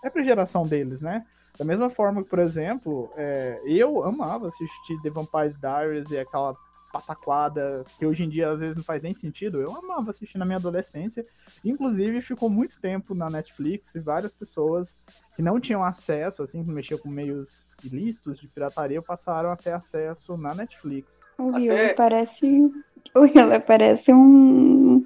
[0.03, 1.25] É pra geração deles, né?
[1.57, 6.55] Da mesma forma que, por exemplo, é, eu amava assistir The Vampire Diaries e aquela
[6.93, 9.59] pataquada que hoje em dia às vezes não faz nem sentido.
[9.59, 11.25] Eu amava assistir na minha adolescência.
[11.63, 14.95] Inclusive, ficou muito tempo na Netflix e várias pessoas
[15.35, 19.71] que não tinham acesso, assim, que mexiam com meios ilícitos de pirataria, passaram a ter
[19.71, 21.19] acesso na Netflix.
[21.37, 22.71] O Até- Hiller parece.
[23.15, 25.03] O Hiller parece um,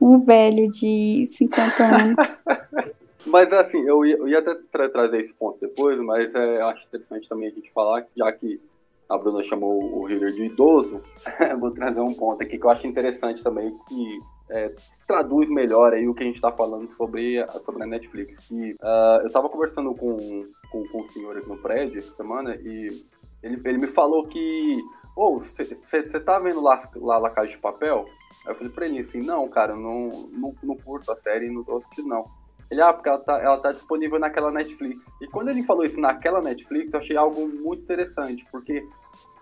[0.00, 2.16] um velho de 50 anos.
[3.26, 6.86] Mas assim, eu ia, eu ia até tra- trazer esse ponto depois, mas é, acho
[6.86, 8.60] interessante também a gente falar, já que
[9.08, 11.02] a Bruna chamou o Hiller de idoso,
[11.58, 14.72] vou trazer um ponto aqui que eu acho interessante também, que é,
[15.06, 18.38] traduz melhor aí o que a gente está falando sobre a, sobre a Netflix.
[18.46, 22.54] Que, ah, eu estava conversando com, com, com o senhor aqui no prédio essa semana
[22.56, 23.04] e
[23.42, 24.80] ele, ele me falou que
[25.16, 28.06] Ô, você tá vendo lá, lá La Casa de Papel?
[28.46, 31.64] Aí eu falei pra ele assim, não, cara, não, não, não curto a série, não
[31.64, 32.24] tô assistindo, não.
[32.70, 35.12] Ele, ah, porque ela tá, ela tá disponível naquela Netflix.
[35.20, 38.86] E quando ele falou isso naquela Netflix, eu achei algo muito interessante, porque,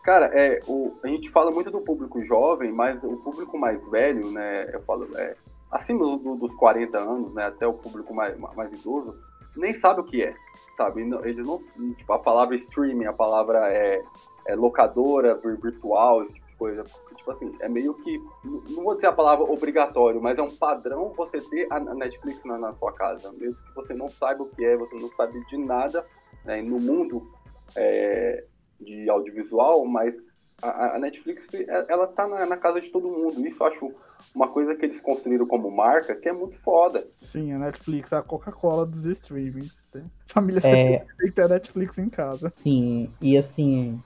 [0.03, 4.31] cara, é, o, a gente fala muito do público jovem, mas o público mais velho,
[4.31, 5.37] né, eu falo, é,
[5.71, 9.15] acima do, dos 40 anos, né, até o público mais, mais idoso,
[9.57, 10.35] nem sabe o que é,
[10.77, 11.03] sabe?
[11.03, 11.59] Ele não,
[11.97, 14.03] tipo, a palavra streaming, a palavra é,
[14.47, 16.25] é locadora virtual,
[16.59, 16.85] coisa.
[17.17, 21.13] Tipo assim, é meio que, não vou dizer a palavra obrigatório, mas é um padrão
[21.17, 23.33] você ter a Netflix na, na sua casa.
[23.33, 26.05] Mesmo que você não saiba o que é, você não sabe de nada
[26.45, 27.31] né, no mundo
[27.77, 28.45] é,
[28.81, 30.17] de audiovisual, mas
[30.63, 31.47] a, a, Netflix,
[31.89, 33.47] ela tá na, na, casa de todo mundo.
[33.47, 33.95] Isso eu acho
[34.35, 37.07] uma coisa que eles construíram como marca que é muito foda.
[37.17, 39.83] Sim, a Netflix é a Coca-Cola dos streamings.
[39.93, 40.11] Tem.
[40.27, 40.99] Família É...
[40.99, 42.53] tem que ter a Netflix em casa.
[42.57, 44.03] Sim, e assim,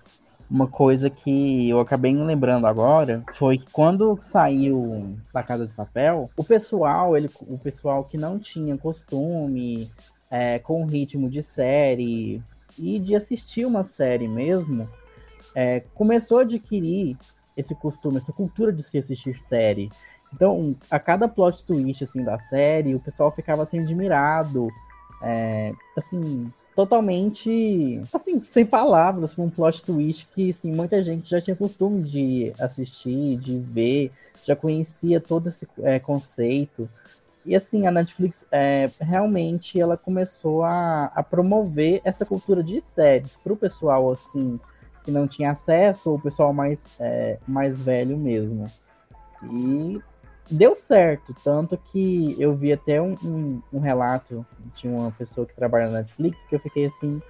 [0.52, 5.72] uma coisa que eu acabei me lembrando agora foi que quando saiu da Casa de
[5.72, 9.90] Papel, o pessoal, ele, o pessoal que não tinha costume
[10.30, 12.42] é, com ritmo de série
[12.78, 14.86] e de assistir uma série mesmo,
[15.54, 17.16] é, começou a adquirir
[17.56, 19.90] esse costume, essa cultura de se assistir série.
[20.34, 24.68] Então, a cada plot twist assim da série, o pessoal ficava assim admirado,
[25.22, 31.56] é, assim totalmente, assim, sem palavras, um plot twist que, assim, muita gente já tinha
[31.56, 34.10] costume de assistir, de ver,
[34.44, 36.88] já conhecia todo esse é, conceito.
[37.44, 43.36] E, assim, a Netflix, é, realmente, ela começou a, a promover essa cultura de séries
[43.42, 44.58] para o pessoal, assim,
[45.04, 48.66] que não tinha acesso, ou o pessoal mais, é, mais velho mesmo.
[49.42, 50.00] E
[50.50, 55.54] deu certo, tanto que eu vi até um, um, um, relato de uma pessoa que
[55.54, 57.20] trabalha na Netflix que eu fiquei assim,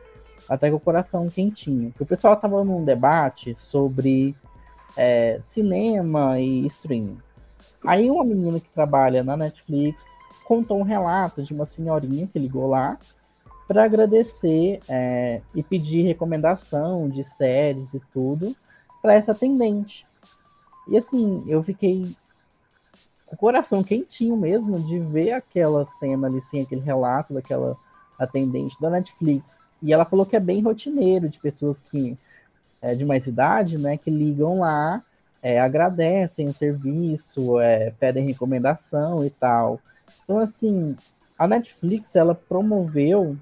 [0.48, 1.90] até com o coração quentinho.
[1.90, 4.34] Porque o pessoal tava num debate sobre
[4.96, 7.18] é, cinema e streaming.
[7.84, 10.04] Aí uma menina que trabalha na Netflix
[10.44, 12.98] contou um relato de uma senhorinha que ligou lá
[13.66, 18.54] para agradecer é, e pedir recomendação de séries e tudo
[19.00, 20.06] para essa atendente.
[20.88, 22.16] E assim, eu fiquei
[23.32, 27.76] o coração quentinho mesmo de ver aquela cena ali, sim, aquele relato daquela
[28.18, 29.58] atendente da Netflix.
[29.82, 32.16] E ela falou que é bem rotineiro de pessoas que
[32.80, 35.02] é, de mais idade, né, que ligam lá,
[35.42, 39.80] é, agradecem o serviço, é, pedem recomendação e tal.
[40.24, 40.94] Então, assim,
[41.38, 43.36] a Netflix ela promoveu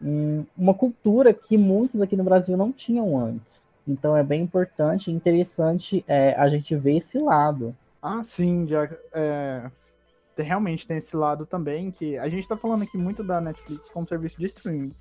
[0.00, 3.66] um, uma cultura que muitos aqui no Brasil não tinham antes.
[3.86, 7.74] Então, é bem importante e interessante é, a gente ver esse lado.
[8.08, 9.68] Ah, sim, já é,
[10.36, 14.06] realmente tem esse lado também que a gente está falando aqui muito da Netflix como
[14.06, 14.94] serviço de streaming.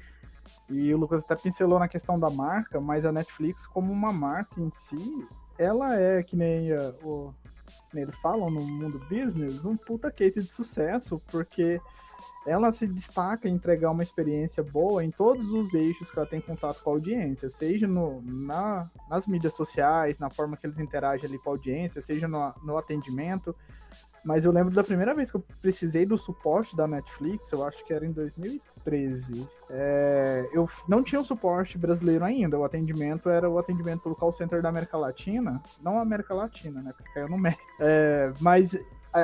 [0.67, 4.59] E o Lucas até pincelou na questão da marca, mas a Netflix como uma marca
[4.59, 7.31] em si, ela é que nem uh, o,
[7.93, 11.79] eles falam no mundo business, um puta case de sucesso, porque
[12.45, 16.39] ela se destaca em entregar uma experiência boa em todos os eixos que ela tem
[16.39, 21.25] contato com a audiência, seja no, na, nas mídias sociais, na forma que eles interagem
[21.25, 23.55] ali com a audiência, seja no, no atendimento.
[24.25, 27.85] Mas eu lembro da primeira vez que eu precisei do suporte da Netflix, eu acho
[27.85, 29.47] que era em 2013.
[29.69, 34.33] É, eu não tinha o suporte brasileiro ainda, o atendimento era o atendimento pelo call
[34.33, 37.63] center da América Latina, não a América Latina, né, porque caiu no México.
[37.79, 38.75] É, mas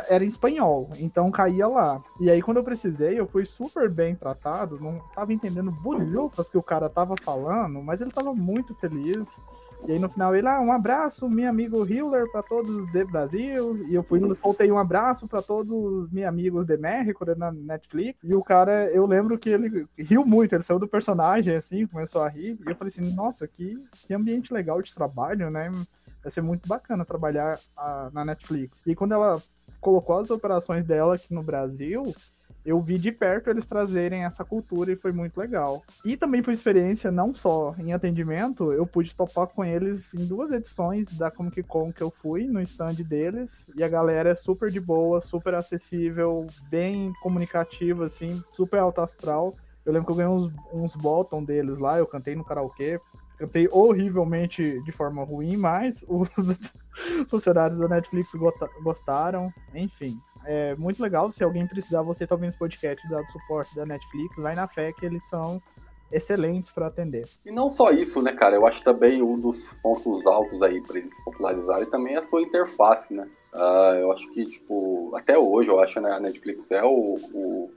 [0.08, 2.02] era em espanhol, então caía lá.
[2.20, 6.58] E aí, quando eu precisei, eu fui super bem tratado, não tava entendendo bolhufas que
[6.58, 9.40] o cara tava falando, mas ele tava muito feliz.
[9.88, 13.84] E aí no final ele, ah, um abraço, meu amigo Hiller, para todos do Brasil.
[13.88, 18.20] E eu fui soltei um abraço para todos os meus amigos de México na Netflix.
[18.24, 22.22] E o cara, eu lembro que ele riu muito, ele saiu do personagem assim, começou
[22.22, 22.60] a rir.
[22.66, 23.76] E eu falei assim, nossa, que,
[24.06, 25.72] que ambiente legal de trabalho, né?
[26.22, 28.84] Vai ser muito bacana trabalhar a, na Netflix.
[28.86, 29.42] E quando ela
[29.82, 32.14] colocou as operações dela aqui no Brasil,
[32.64, 35.84] eu vi de perto eles trazerem essa cultura e foi muito legal.
[36.06, 40.52] E também por experiência, não só em atendimento, eu pude topar com eles em duas
[40.52, 44.70] edições da Comic Con que eu fui, no stand deles, e a galera é super
[44.70, 49.56] de boa, super acessível, bem comunicativa, assim, super alto astral.
[49.84, 53.00] Eu lembro que eu ganhei uns, uns bottom deles lá, eu cantei no karaokê,
[53.42, 56.30] cantei horrivelmente de forma ruim, mas os
[57.28, 58.32] funcionários da Netflix
[58.84, 61.32] gostaram, enfim é muito legal.
[61.32, 64.92] Se alguém precisar, você tá ouvindo esse podcast dado suporte da Netflix, vai na fé
[64.92, 65.62] que eles são
[66.12, 67.26] excelentes para atender.
[67.46, 68.56] E não só isso, né, cara?
[68.56, 72.42] Eu acho também um dos pontos altos aí para eles popularizarem também é a sua
[72.42, 73.28] interface, né?
[73.54, 77.72] Uh, eu acho que, tipo, até hoje eu acho né, a Netflix é o, o,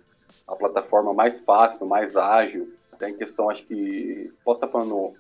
[0.49, 2.73] a plataforma mais fácil, mais ágil.
[2.93, 4.33] Até em questão, acho que.
[4.45, 5.15] Posso estar falando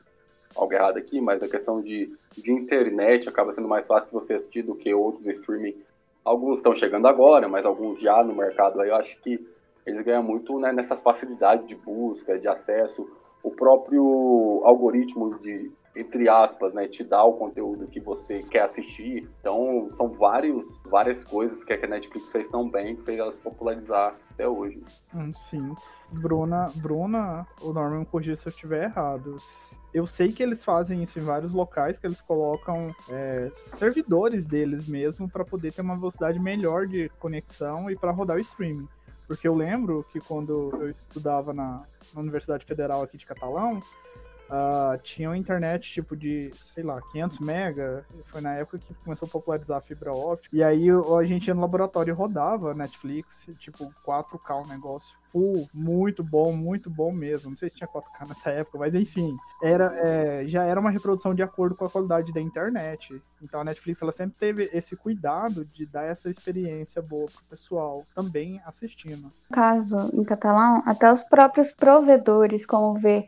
[0.56, 4.62] algo errado aqui, mas a questão de, de internet acaba sendo mais fácil você assistir
[4.62, 5.74] do que outros streaming
[6.24, 9.46] Alguns estão chegando agora, mas alguns já no mercado aí eu acho que
[9.84, 13.06] eles ganham muito né, nessa facilidade de busca, de acesso.
[13.42, 19.28] O próprio algoritmo de, entre aspas, né, te dá o conteúdo que você quer assistir.
[19.40, 24.16] Então, são vários, várias coisas que a Netflix fez tão bem que fez elas popularizar
[24.34, 24.82] até hoje.
[25.14, 25.74] Hum, sim.
[26.10, 29.38] Bruna, Bruna, o Norman me se eu estiver errado.
[29.92, 34.86] Eu sei que eles fazem isso em vários locais, que eles colocam é, servidores deles
[34.86, 38.88] mesmo para poder ter uma velocidade melhor de conexão e para rodar o streaming.
[39.26, 43.80] Porque eu lembro que quando eu estudava na, na Universidade Federal aqui de Catalão,
[44.44, 48.04] Uh, tinha uma internet tipo de, sei lá, 500 mega.
[48.26, 50.54] Foi na época que começou a popularizar a fibra óptica.
[50.54, 55.16] E aí a gente ia no laboratório e rodava Netflix, tipo 4K o negócio.
[55.32, 57.50] Full, muito bom, muito bom mesmo.
[57.50, 61.34] Não sei se tinha 4K nessa época, mas enfim, era, é, já era uma reprodução
[61.34, 63.20] de acordo com a qualidade da internet.
[63.42, 68.06] Então a Netflix ela sempre teve esse cuidado de dar essa experiência boa pro pessoal
[68.14, 69.32] também assistindo.
[69.50, 73.26] Caso em catalão, até os próprios provedores, como ver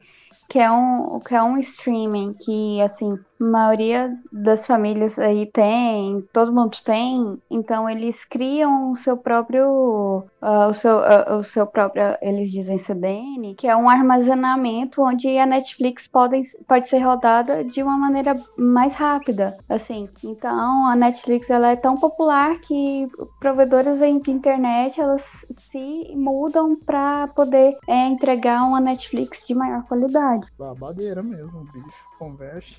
[0.49, 6.53] que é um, que é um streaming que, assim, maioria das famílias aí tem, todo
[6.53, 12.17] mundo tem, então eles criam o seu próprio, uh, o, seu, uh, o seu próprio,
[12.21, 17.83] eles dizem CDN, que é um armazenamento onde a Netflix pode, pode ser rodada de
[17.83, 20.09] uma maneira mais rápida, assim.
[20.25, 23.09] Então, a Netflix, ela é tão popular que
[23.39, 30.47] provedoras de internet, elas se mudam para poder é, entregar uma Netflix de maior qualidade.
[30.59, 32.77] Babadeira mesmo, bicho converse.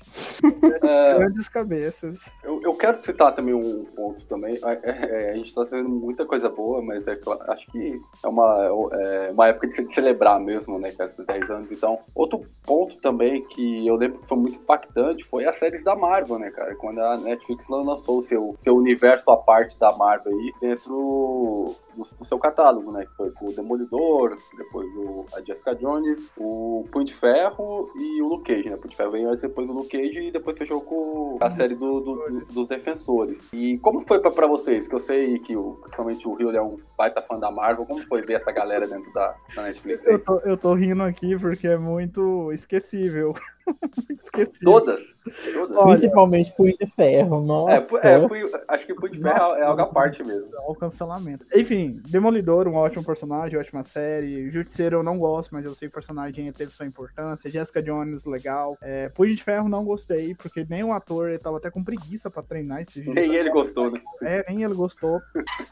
[0.82, 2.28] É, Grandes cabeças.
[2.42, 4.58] Eu, eu, quero citar também um ponto também.
[4.64, 7.18] É, é, a gente está fazendo muita coisa boa, mas é,
[7.48, 10.92] acho que é uma, é uma época de celebrar mesmo, né?
[10.92, 11.72] Com esses 10 anos.
[11.72, 15.94] Então, outro ponto também que eu lembro que foi muito impactante foi as séries da
[15.94, 16.74] Marvel, né, cara?
[16.76, 21.74] Quando a Netflix lançou o seu, seu universo à parte da Marvel aí dentro do,
[21.96, 23.06] do, seu catálogo, né?
[23.06, 28.28] Que foi o Demolidor, depois o, a Jessica Jones, o Punho de Ferro e o
[28.28, 28.76] Luke Cage, né?
[28.76, 31.74] O Punho de Ferro veio depois do Luke Cage e depois fechou com a série
[31.74, 33.46] do, do, dos Defensores.
[33.52, 34.86] E como foi pra, pra vocês?
[34.86, 38.02] Que eu sei que o, principalmente o Rio é um baita fã da Marvel, como
[38.06, 40.06] foi ver essa galera dentro da, da Netflix?
[40.06, 43.34] Eu tô, eu tô rindo aqui porque é muito esquecível.
[44.22, 44.60] Esqueci.
[44.60, 45.14] Todas?
[45.52, 45.84] Todas.
[45.84, 47.72] Principalmente Punho de Ferro, nossa.
[48.02, 50.54] É, é punho, acho que Punho de Ferro é algo à parte mesmo.
[50.54, 51.44] É o cancelamento.
[51.54, 54.50] Enfim, Demolidor, um ótimo personagem, ótima série.
[54.50, 57.50] Justiceiro eu não gosto, mas eu sei que o personagem teve sua importância.
[57.50, 58.76] Jessica Jones, legal.
[58.80, 62.30] É, Punho de Ferro não gostei, porque nem o ator, ele tava até com preguiça
[62.30, 63.14] pra treinar esse vídeo.
[63.14, 64.00] Nem ele gostou, né?
[64.22, 65.20] É, nem ele gostou.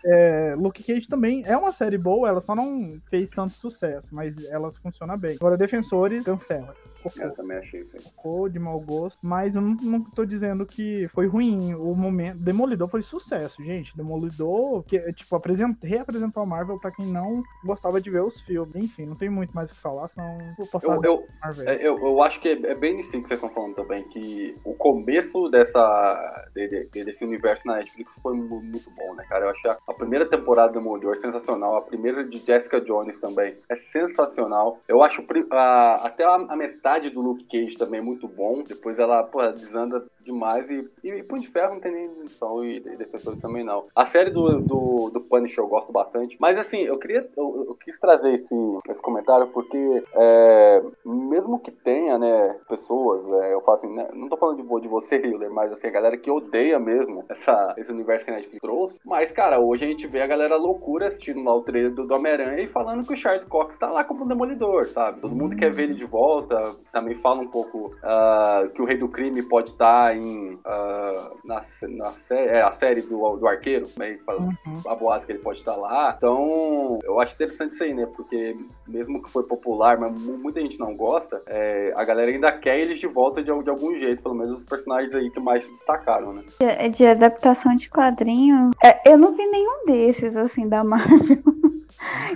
[0.04, 4.42] É, Luke Cage também é uma série boa, ela só não fez tanto sucesso, mas
[4.44, 5.36] ela funciona bem.
[5.36, 6.74] Agora, Defensores, cancela.
[7.16, 8.02] Eu também achei isso aí.
[8.02, 11.74] Ficou de mau gosto, mas eu não, não tô dizendo que foi ruim.
[11.74, 12.38] O momento.
[12.38, 13.96] Demolidor foi sucesso, gente.
[13.96, 15.76] Demolidor, que, tipo, apresent...
[15.82, 18.76] reapresentou a Marvel pra quem não gostava de ver os filmes.
[18.76, 21.68] Enfim, não tem muito mais o que falar, senão vou passar eu, eu, Marvel.
[21.68, 24.74] É, eu, eu acho que é, bem isso que vocês estão falando também, que o
[24.74, 29.46] começo dessa, de, de, desse universo na Netflix foi muito bom, né, cara?
[29.46, 33.56] Eu acho a, a primeira temporada do Demolidor sensacional, a primeira de Jessica Jones também
[33.68, 34.80] é sensacional.
[34.88, 38.62] Eu acho a, até a, a metade metade do Luke Cage também é muito bom.
[38.62, 40.68] Depois ela, pô, desanda demais.
[40.68, 43.86] E, e Punho de Ferro não tem nem noção, e, e Defensores também não.
[43.94, 46.36] A série do, do, do Punisher eu gosto bastante.
[46.38, 47.26] Mas assim, eu queria.
[47.36, 48.54] Eu, eu quis trazer esse,
[48.90, 54.28] esse comentário porque, é, mesmo que tenha, né, pessoas, é, eu falo assim, né, não
[54.28, 57.90] tô falando de, de você, Hiller, mas assim, a galera que odeia mesmo essa, esse
[57.90, 59.00] universo que a Netflix trouxe.
[59.04, 62.14] Mas, cara, hoje a gente vê a galera loucura assistindo lá o trailer do, do
[62.14, 65.20] Homem-Aranha e falando que o Charles Cox tá lá como um demolidor, sabe?
[65.20, 66.74] Todo mundo quer ver ele de volta.
[66.92, 70.54] Também fala um pouco uh, que o Rei do Crime pode estar tá em.
[70.54, 74.18] Uh, na, na série, é, a série do, do Arqueiro, né?
[74.28, 74.82] Uhum.
[74.86, 76.14] A boate que ele pode estar lá.
[76.16, 78.06] Então, eu acho interessante isso aí, né?
[78.16, 78.56] Porque
[78.86, 82.98] mesmo que foi popular, mas muita gente não gosta, é, a galera ainda quer eles
[82.98, 86.32] de volta de, de, algum jeito, pelo menos os personagens aí que mais se destacaram,
[86.32, 86.42] né?
[86.60, 91.38] De, de adaptação de quadrinho, é, eu não vi nenhum desses, assim, da Marvel.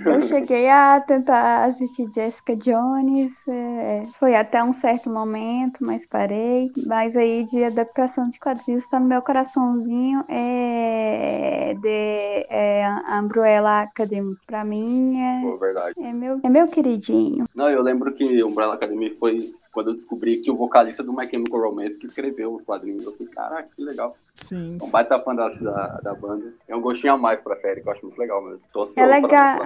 [0.05, 6.71] Eu cheguei a tentar assistir Jessica Jones, é, foi até um certo momento, mas parei.
[6.87, 12.87] Mas aí de adaptação de quadrinhos tá no meu coraçãozinho é de é,
[13.21, 14.37] Umbrella Academy.
[14.47, 15.95] Pra mim é, Pô, verdade.
[15.99, 17.47] é, meu, é meu queridinho.
[17.55, 21.29] Não, eu lembro que Umbrella Academy foi quando eu descobri que o vocalista do My
[21.29, 23.05] Chemical Romance que escreveu os quadrinhos.
[23.05, 24.16] Eu falei, caraca, que legal.
[24.35, 24.79] Sim.
[24.83, 26.53] Um baita fã da, da, da, banda.
[26.66, 28.61] É um gostinho a mais pra série, que eu acho muito legal mesmo.
[28.73, 29.59] Tô é legal.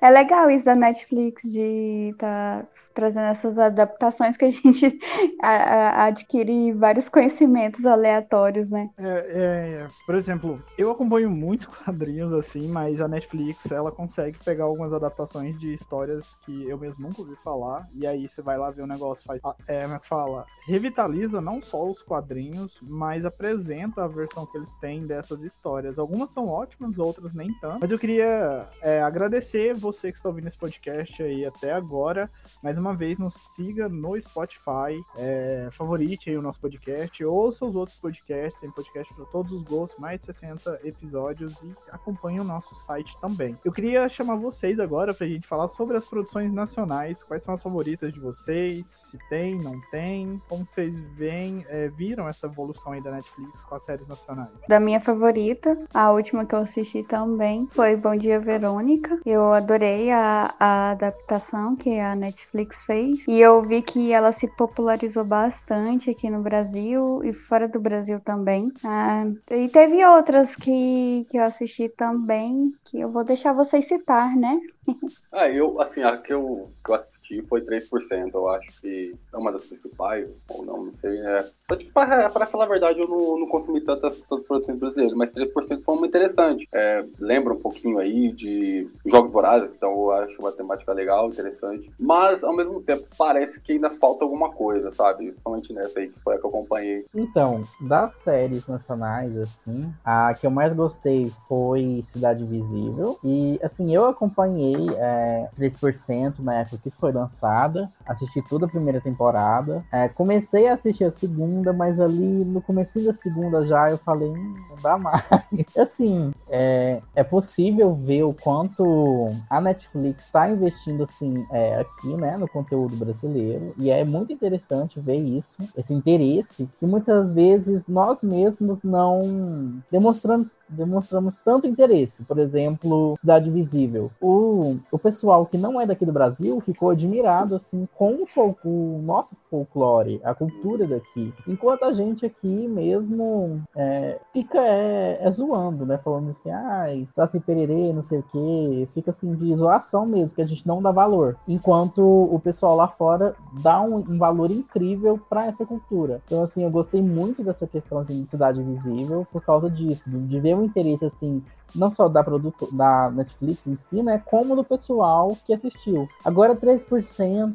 [0.00, 4.98] É legal isso da Netflix de estar tá trazendo essas adaptações que a gente
[5.42, 8.90] a, a, adquire vários conhecimentos aleatórios, né?
[8.96, 14.64] É, é, por exemplo, eu acompanho muitos quadrinhos assim, mas a Netflix ela consegue pegar
[14.64, 18.70] algumas adaptações de histórias que eu mesmo nunca ouvi falar, e aí você vai lá
[18.70, 19.35] ver o negócio, faz.
[19.68, 20.46] É, como é que fala?
[20.66, 25.98] Revitaliza não só os quadrinhos, mas apresenta a versão que eles têm dessas histórias.
[25.98, 27.80] Algumas são ótimas, outras nem tanto.
[27.80, 32.30] Mas eu queria é, agradecer você que está ouvindo esse podcast aí até agora.
[32.62, 37.74] Mais uma vez, nos siga no Spotify, é, favorite aí o nosso podcast, ouça os
[37.74, 42.44] outros podcasts, tem podcast para todos os gostos, mais de 60 episódios e acompanhe o
[42.44, 43.58] nosso site também.
[43.64, 47.54] Eu queria chamar vocês agora para a gente falar sobre as produções nacionais, quais são
[47.54, 52.92] as favoritas de vocês, se tem, não tem, como vocês veem, é, viram essa evolução
[52.92, 54.50] aí da Netflix com as séries nacionais?
[54.68, 59.18] Da minha favorita, a última que eu assisti também foi Bom Dia Verônica.
[59.24, 64.48] Eu adorei a, a adaptação que a Netflix fez e eu vi que ela se
[64.48, 68.70] popularizou bastante aqui no Brasil e fora do Brasil também.
[68.84, 74.36] Ah, e teve outras que, que eu assisti também que eu vou deixar vocês citar,
[74.36, 74.60] né?
[75.32, 77.15] ah, eu, assim, a que eu, que eu assisti
[77.48, 81.50] foi 3%, eu acho que é uma das principais, ou não, não sei, é
[81.92, 85.82] pra, pra falar a verdade, eu não, não consumi tantas, tantas produções brasileiras, mas 3%
[85.82, 86.68] foi uma interessante.
[86.72, 91.90] É, lembra um pouquinho aí de Jogos Vorazes, então eu acho uma temática legal, interessante.
[91.98, 95.26] Mas, ao mesmo tempo, parece que ainda falta alguma coisa, sabe?
[95.26, 97.04] Principalmente nessa aí, que foi a que eu acompanhei.
[97.14, 103.18] Então, das séries nacionais, assim, a que eu mais gostei foi Cidade Visível.
[103.24, 109.00] E, assim, eu acompanhei é, 3% na época que foi lançada, assisti toda a primeira
[109.00, 109.84] temporada.
[109.92, 113.98] É, comecei a assistir a segunda segunda, mas ali no começo da segunda já eu
[113.98, 115.22] falei, hum, não dá mais.
[115.76, 122.36] assim, é, é possível ver o quanto a Netflix está investindo assim é, aqui, né,
[122.36, 128.22] no conteúdo brasileiro, e é muito interessante ver isso, esse interesse, que muitas vezes nós
[128.22, 132.22] mesmos não demonstrando demonstramos tanto interesse.
[132.24, 134.10] Por exemplo, Cidade Visível.
[134.20, 139.02] O, o pessoal que não é daqui do Brasil ficou admirado assim com o, o
[139.02, 141.32] nosso folclore, a cultura daqui.
[141.46, 145.98] Enquanto a gente aqui mesmo é, fica é, é, zoando, né?
[145.98, 148.88] Falando assim, ai, ah, assim, pererê, não sei o quê.
[148.94, 151.36] Fica assim de zoação mesmo, que a gente não dá valor.
[151.46, 156.20] Enquanto o pessoal lá fora dá um, um valor incrível para essa cultura.
[156.26, 160.55] Então, assim, eu gostei muito dessa questão de Cidade Visível por causa disso, de ver
[160.56, 161.42] um interesse assim
[161.74, 166.08] não só da produto, da Netflix em si, né, como do pessoal que assistiu.
[166.24, 167.54] Agora 3%,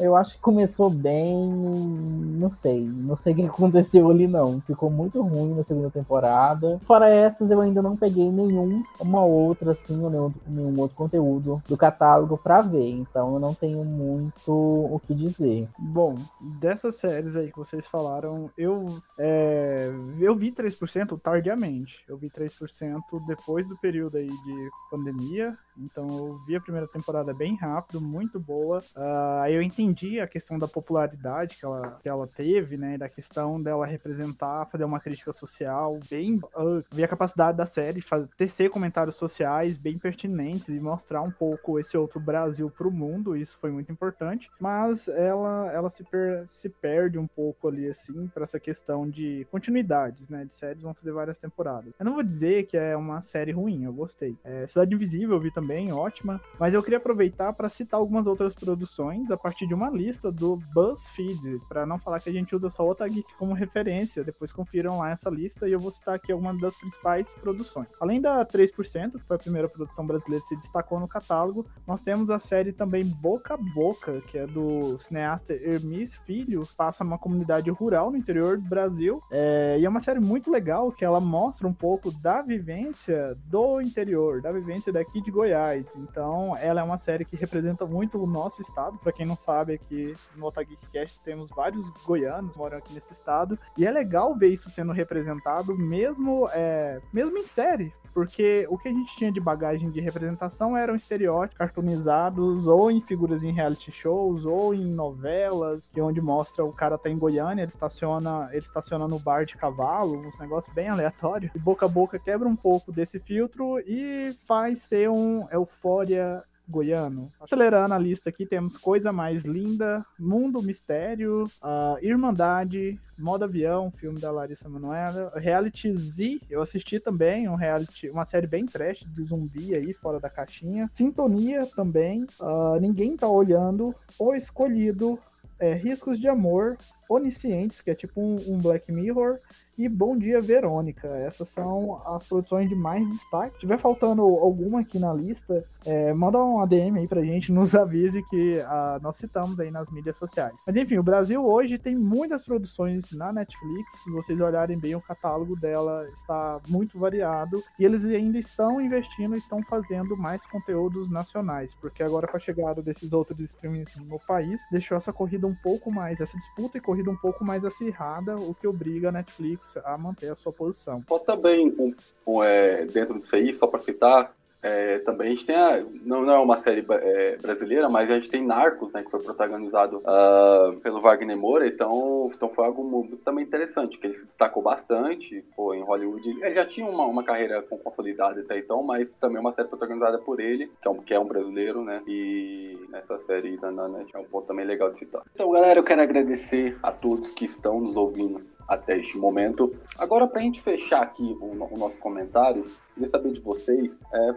[0.00, 4.60] eu acho que começou bem, não sei, não sei o que aconteceu ali não.
[4.62, 6.78] Ficou muito ruim na segunda temporada.
[6.84, 11.62] Fora essas, eu ainda não peguei nenhum, uma outra assim, ou nenhum, nenhum outro conteúdo
[11.68, 15.68] do catálogo para ver, então eu não tenho muito o que dizer.
[15.78, 19.90] Bom, dessas séries aí que vocês falaram, eu é,
[20.20, 22.04] eu vi 3% tardiamente.
[22.08, 26.86] Eu vi 3% depois depois do período aí de pandemia, Então eu vi a primeira
[26.86, 28.78] temporada bem rápido, muito boa.
[28.96, 32.98] Uh, aí eu entendi a questão da popularidade que ela, que ela teve, né?
[32.98, 36.36] Da questão dela representar, fazer uma crítica social bem.
[36.56, 41.30] Uh, vi a capacidade da série fazer, tecer comentários sociais bem pertinentes e mostrar um
[41.30, 43.36] pouco esse outro Brasil pro mundo.
[43.36, 44.50] Isso foi muito importante.
[44.60, 49.46] Mas ela, ela se, per, se perde um pouco ali, assim, para essa questão de
[49.50, 50.44] continuidades, né?
[50.44, 51.92] De séries vão fazer várias temporadas.
[51.98, 54.36] Eu não vou dizer que é uma série ruim, eu gostei.
[54.44, 56.40] É, Cidade Invisível eu vi também, ótima.
[56.58, 60.56] Mas eu queria aproveitar para citar algumas outras produções a partir de uma lista do
[60.56, 64.24] BuzzFeed, para não falar que a gente usa só o Otageek como referência.
[64.24, 67.88] Depois confiram lá essa lista e eu vou citar aqui algumas das principais produções.
[68.00, 72.02] Além da 3%, que foi a primeira produção brasileira que se destacou no catálogo, nós
[72.02, 77.18] temos a série também Boca a Boca, que é do cineasta Hermes Filho, passa numa
[77.18, 79.22] comunidade rural no interior do Brasil.
[79.30, 83.80] É, e é uma série muito legal que ela mostra um pouco da vivência do
[83.80, 85.57] interior, da vivência daqui de Goiás.
[85.96, 88.98] Então, ela é uma série que representa muito o nosso estado.
[88.98, 93.58] Para quem não sabe, aqui no Otageekcast temos vários goianos moram aqui nesse estado.
[93.76, 98.88] E é legal ver isso sendo representado, mesmo, é, mesmo em série porque o que
[98.88, 103.92] a gente tinha de bagagem de representação eram estereótipos cartoonizados ou em figuras em reality
[103.92, 108.58] shows ou em novelas, que onde mostra o cara tá em Goiânia, ele estaciona, ele
[108.58, 111.52] estaciona no bar de cavalo, uns negócios bem aleatórios.
[111.54, 117.32] E boca a boca quebra um pouco desse filtro e faz ser um Eufória goiano.
[117.40, 124.20] Acelerando a lista aqui, temos Coisa Mais Linda, Mundo Mistério, uh, Irmandade, Modo Avião, filme
[124.20, 129.24] da Larissa Manoela, Reality Z, eu assisti também, um reality, uma série bem trash de
[129.24, 130.90] zumbi aí, fora da caixinha.
[130.94, 135.18] Sintonia também, uh, Ninguém Tá Olhando, O Escolhido,
[135.58, 136.76] é, Riscos de Amor,
[137.08, 139.38] Oniscientes, que é tipo um, um Black Mirror,
[139.78, 141.06] e Bom Dia Verônica.
[141.06, 143.54] Essas são as produções de mais destaque.
[143.54, 147.74] Se tiver faltando alguma aqui na lista, é, manda um ADM aí pra gente, nos
[147.76, 150.60] avise que uh, nós citamos aí nas mídias sociais.
[150.66, 153.92] Mas enfim, o Brasil hoje tem muitas produções na Netflix.
[154.02, 159.36] Se vocês olharem bem, o catálogo dela está muito variado e eles ainda estão investindo,
[159.36, 164.60] estão fazendo mais conteúdos nacionais, porque agora com a chegada desses outros streamings no país,
[164.72, 168.54] deixou essa corrida um pouco mais, essa disputa e corrida um pouco mais acirrada, o
[168.54, 171.04] que obriga a Netflix a manter a sua posição.
[171.06, 171.94] Só também, um,
[172.26, 176.22] um, é, dentro disso aí, só para citar, é, também a gente tem a, não,
[176.22, 179.98] não é uma série é, brasileira, mas a gente tem Narcos, né, que foi protagonizado
[179.98, 184.62] uh, pelo Wagner Moura, então, então foi algo muito, também interessante, que ele se destacou
[184.62, 189.36] bastante, pô, em Hollywood, ele já tinha uma, uma carreira consolidada até então, mas também
[189.36, 192.78] é uma série protagonizada por ele, que é um, que é um brasileiro, né, e
[192.90, 195.22] nessa série da Nanete é um ponto também legal de citar.
[195.34, 199.74] Então, galera, eu quero agradecer a todos que estão nos ouvindo até este momento.
[199.96, 204.34] Agora, para a gente fechar aqui o, o, nosso comentário, queria saber de vocês é,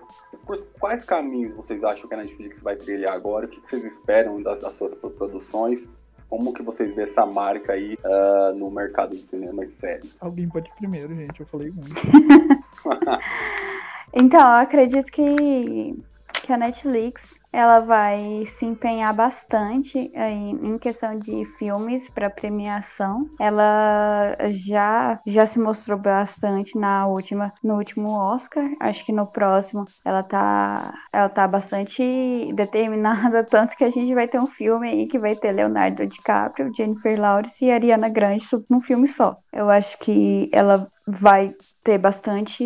[0.79, 4.61] quais caminhos vocês acham que a Netflix vai trilhar agora, o que vocês esperam das,
[4.61, 5.89] das suas produções,
[6.29, 10.17] como que vocês vê essa marca aí uh, no mercado de cinema e séries?
[10.21, 12.01] Alguém pode ir primeiro, gente, eu falei muito.
[14.15, 16.01] então, eu acredito que,
[16.41, 23.29] que a Netflix ela vai se empenhar bastante em, questão de filmes para premiação.
[23.39, 28.69] Ela já já se mostrou bastante na última no último Oscar.
[28.79, 32.01] Acho que no próximo ela tá ela tá bastante
[32.55, 36.71] determinada tanto que a gente vai ter um filme aí que vai ter Leonardo DiCaprio,
[36.75, 39.37] Jennifer Lawrence e Ariana Grande num filme só.
[39.51, 41.53] Eu acho que ela vai
[41.84, 42.63] ter bastante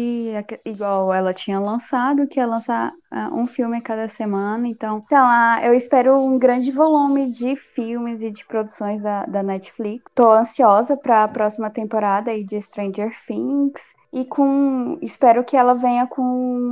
[0.66, 5.64] igual ela tinha lançado, que ia lançar uh, um filme cada semana então, então uh,
[5.64, 10.04] eu espero um grande volume de filmes e de produções da, da Netflix.
[10.14, 15.74] Tô ansiosa para a próxima temporada aí de Stranger Things e com espero que ela
[15.74, 16.24] venha com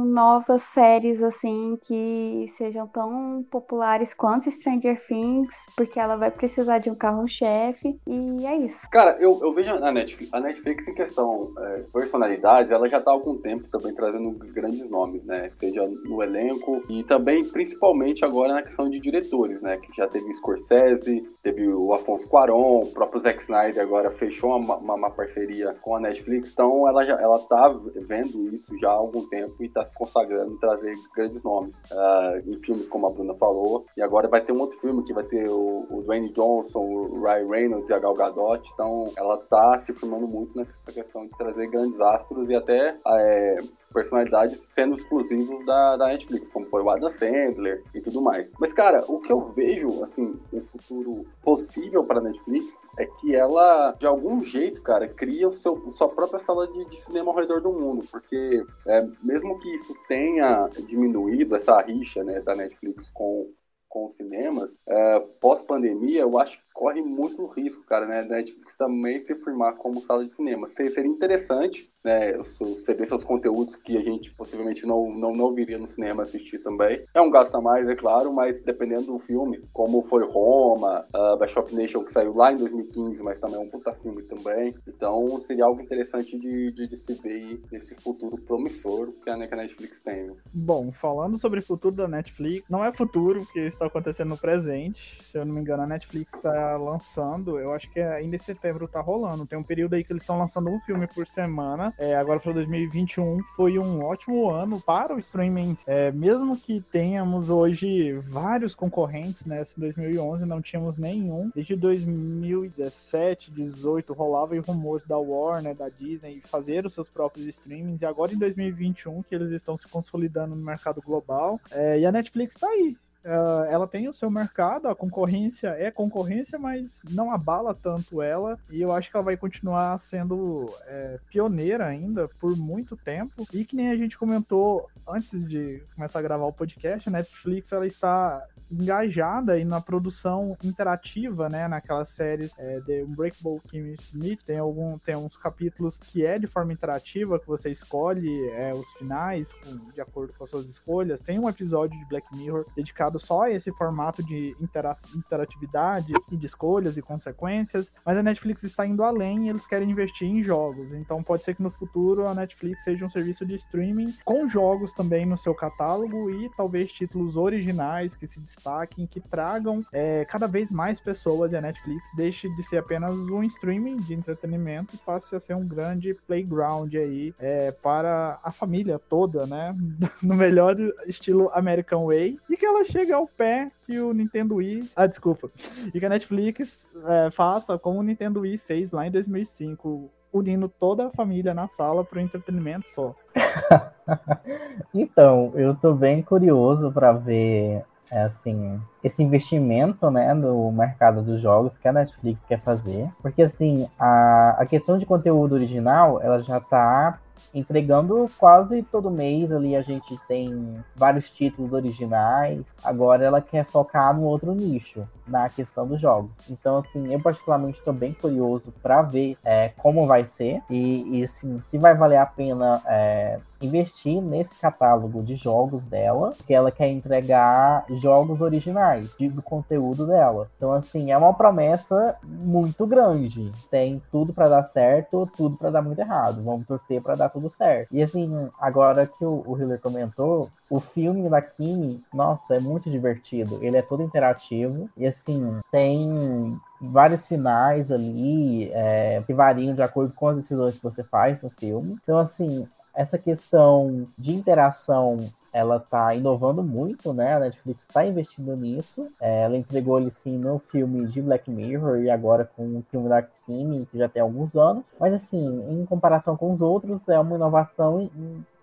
[0.06, 6.90] novas séries assim que sejam tão populares quanto Stranger Things, porque ela vai precisar de
[6.90, 8.90] um carro-chefe e é isso.
[8.90, 13.12] Cara, eu, eu vejo a Netflix, a Netflix em questão é, personalidades, ela já tá
[13.12, 15.52] há algum tempo também trazendo grandes nomes, né?
[15.58, 19.76] Seja no elenco e também principalmente agora na questão de diretores, né?
[19.78, 24.78] Que já teve Scorsese, teve o Afonso Cuarón, o próprio Zack Snyder agora fechou uma,
[24.78, 28.90] uma, uma parceria com a Netflix, então ela já ela ela tá vendo isso já
[28.90, 33.08] há algum tempo e está se consagrando em trazer grandes nomes uh, em filmes, como
[33.08, 33.86] a Bruna falou.
[33.98, 37.22] E agora vai ter um outro filme que vai ter o, o Dwayne Johnson, o
[37.22, 38.70] Ryan Reynolds e a Gal Gadot.
[38.74, 43.58] Então ela tá se firmando muito nessa questão de trazer grandes astros e até é,
[43.94, 48.52] personalidades sendo exclusivos da, da Netflix, como foi o Adam Sandler e tudo mais.
[48.60, 53.36] Mas, cara, o que eu vejo, assim, um futuro possível para a Netflix é que
[53.36, 57.38] ela, de algum jeito, cara, cria o seu, sua própria sala de, de cinema ao
[57.38, 63.10] redor do mundo, porque é, mesmo que isso tenha diminuído essa rixa né, da Netflix
[63.12, 63.50] com
[63.94, 68.24] com os cinemas, é, pós-pandemia, eu acho que corre muito risco, cara, né?
[68.24, 70.68] Da Netflix também se firmar como sala de cinema.
[70.68, 72.34] Seria interessante, né?
[72.38, 76.58] Você ver seus conteúdos que a gente possivelmente não, não, não viria no cinema assistir
[76.60, 77.06] também.
[77.14, 81.38] É um gasto a mais, é claro, mas dependendo do filme, como foi Roma, uh,
[81.38, 84.74] Bishop Nation, que saiu lá em 2015, mas também é um puta filme também.
[84.88, 90.02] Então seria algo interessante de, de, de se ver nesse futuro promissor que a Netflix
[90.02, 90.32] tem.
[90.52, 95.22] Bom, falando sobre o futuro da Netflix, não é futuro, porque está acontecendo no presente.
[95.24, 98.88] Se eu não me engano, a Netflix está lançando, eu acho que ainda em setembro
[98.88, 99.46] tá rolando.
[99.46, 101.94] Tem um período aí que eles estão lançando um filme por semana.
[101.98, 105.78] É, agora para 2021 foi um ótimo ano para o streaming.
[105.86, 109.64] É, mesmo que tenhamos hoje vários concorrentes, né?
[109.78, 111.52] Em 2011 não tínhamos nenhum.
[111.54, 118.02] Desde 2017, 18 rolava rumores da Warner, da Disney fazer os seus próprios streamings.
[118.02, 121.60] E agora em 2021 que eles estão se consolidando no mercado global.
[121.72, 125.90] É, e a Netflix tá aí Uh, ela tem o seu mercado, a concorrência é
[125.90, 131.20] concorrência, mas não abala tanto ela, e eu acho que ela vai continuar sendo é,
[131.30, 133.48] pioneira ainda por muito tempo.
[133.54, 137.72] E que nem a gente comentou antes de começar a gravar o podcast, a Netflix
[137.72, 144.44] ela está engajada aí na produção interativa, né, naquelas séries é, de Unbreakable Kimmy Smith,
[144.44, 148.92] tem algum tem uns capítulos que é de forma interativa que você escolhe é, os
[148.94, 151.22] finais com, de acordo com as suas escolhas.
[151.22, 156.46] Tem um episódio de Black Mirror dedicado só esse formato de intera interatividade e de
[156.46, 160.94] escolhas e consequências, mas a Netflix está indo além e eles querem investir em jogos.
[160.94, 164.94] Então pode ser que no futuro a Netflix seja um serviço de streaming com jogos
[164.94, 170.48] também no seu catálogo e talvez títulos originais que se destaquem, que tragam é, cada
[170.48, 174.98] vez mais pessoas e a Netflix deixe de ser apenas um streaming de entretenimento e
[174.98, 179.76] passe a ser um grande playground aí é, para a família toda, né?
[180.22, 184.92] No melhor estilo American Way e que ela chegue ao pé que o Nintendo Wii,
[184.96, 185.50] ah, desculpa,
[185.94, 190.68] e que a Netflix é, faça como o Nintendo Wii fez lá em 2005 unindo
[190.68, 193.16] toda a família na sala para o entretenimento só.
[194.94, 201.42] então, eu tô bem curioso para ver é assim, esse investimento, né, no mercado dos
[201.42, 203.10] jogos que a Netflix quer fazer.
[203.24, 207.20] Porque, assim, a, a questão de conteúdo original, ela já tá
[207.54, 212.76] entregando quase todo mês ali a gente tem vários títulos originais.
[212.84, 216.36] Agora ela quer focar no outro nicho, na questão dos jogos.
[216.50, 221.24] Então, assim, eu particularmente estou bem curioso para ver é, como vai ser e, e
[221.24, 226.72] assim, se vai valer a pena é, investir nesse catálogo de jogos dela, que ela
[226.72, 230.50] quer entregar jogos originais do conteúdo dela.
[230.58, 233.52] Então, assim, é uma promessa muito grande.
[233.70, 236.44] Tem tudo para dar certo, tudo para dar muito errado.
[236.44, 237.88] Vamos torcer para dar tudo certo.
[237.92, 242.90] E assim, agora que o, o Hiller comentou, o filme da Kimi, nossa, é muito
[242.90, 243.60] divertido.
[243.62, 250.14] Ele é todo interativo e assim, tem vários finais ali é, que variam de acordo
[250.14, 251.98] com as decisões que você faz no filme.
[252.04, 257.36] Então, assim, essa questão de interação ela está inovando muito, né?
[257.36, 259.08] A Netflix está investindo nisso.
[259.22, 263.08] É, ela entregou ele sim no filme de Black Mirror e agora com o filme
[263.08, 264.84] da Kimi, que já tem alguns anos.
[265.00, 268.10] Mas assim, em comparação com os outros, é uma inovação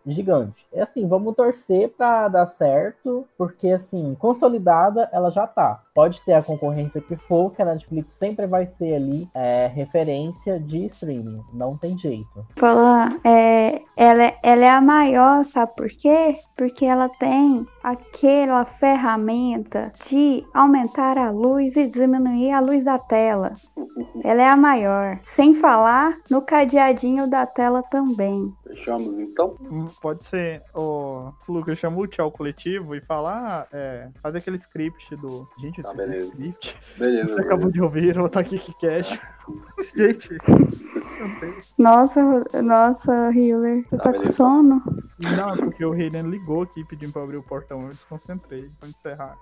[0.07, 0.67] gigante.
[0.73, 5.83] É assim, vamos torcer para dar certo, porque assim, consolidada ela já tá.
[5.95, 10.59] Pode ter a concorrência que for, que a Netflix sempre vai ser ali é, referência
[10.59, 12.47] de streaming, não tem jeito.
[12.57, 16.35] Falar, é, ela, ela é a maior, sabe por quê?
[16.57, 23.55] Porque ela tem aquela ferramenta de aumentar a luz e diminuir a luz da tela.
[24.23, 25.21] Ela é a maior.
[25.25, 28.53] Sem falar no cadeadinho da tela também.
[28.71, 29.57] Fechamos então?
[29.61, 30.63] Hum, pode ser.
[30.75, 35.49] O Lucas chamou o tchau coletivo e falar, é, fazer aquele script do.
[35.59, 36.31] Gente, tá, beleza.
[36.31, 36.77] script.
[36.97, 37.23] Beleza.
[37.23, 37.41] Você beleza.
[37.43, 39.19] acabou de ouvir o Takiki Cash.
[39.97, 40.29] Gente.
[41.77, 43.85] Nossa, nossa, Healer.
[43.89, 44.83] Você tá, tá com sono?
[45.19, 47.83] Não, porque o Hayden ligou aqui pedindo pra abrir o portão.
[47.83, 48.71] Eu desconcentrei.
[48.81, 49.37] Vou encerrar.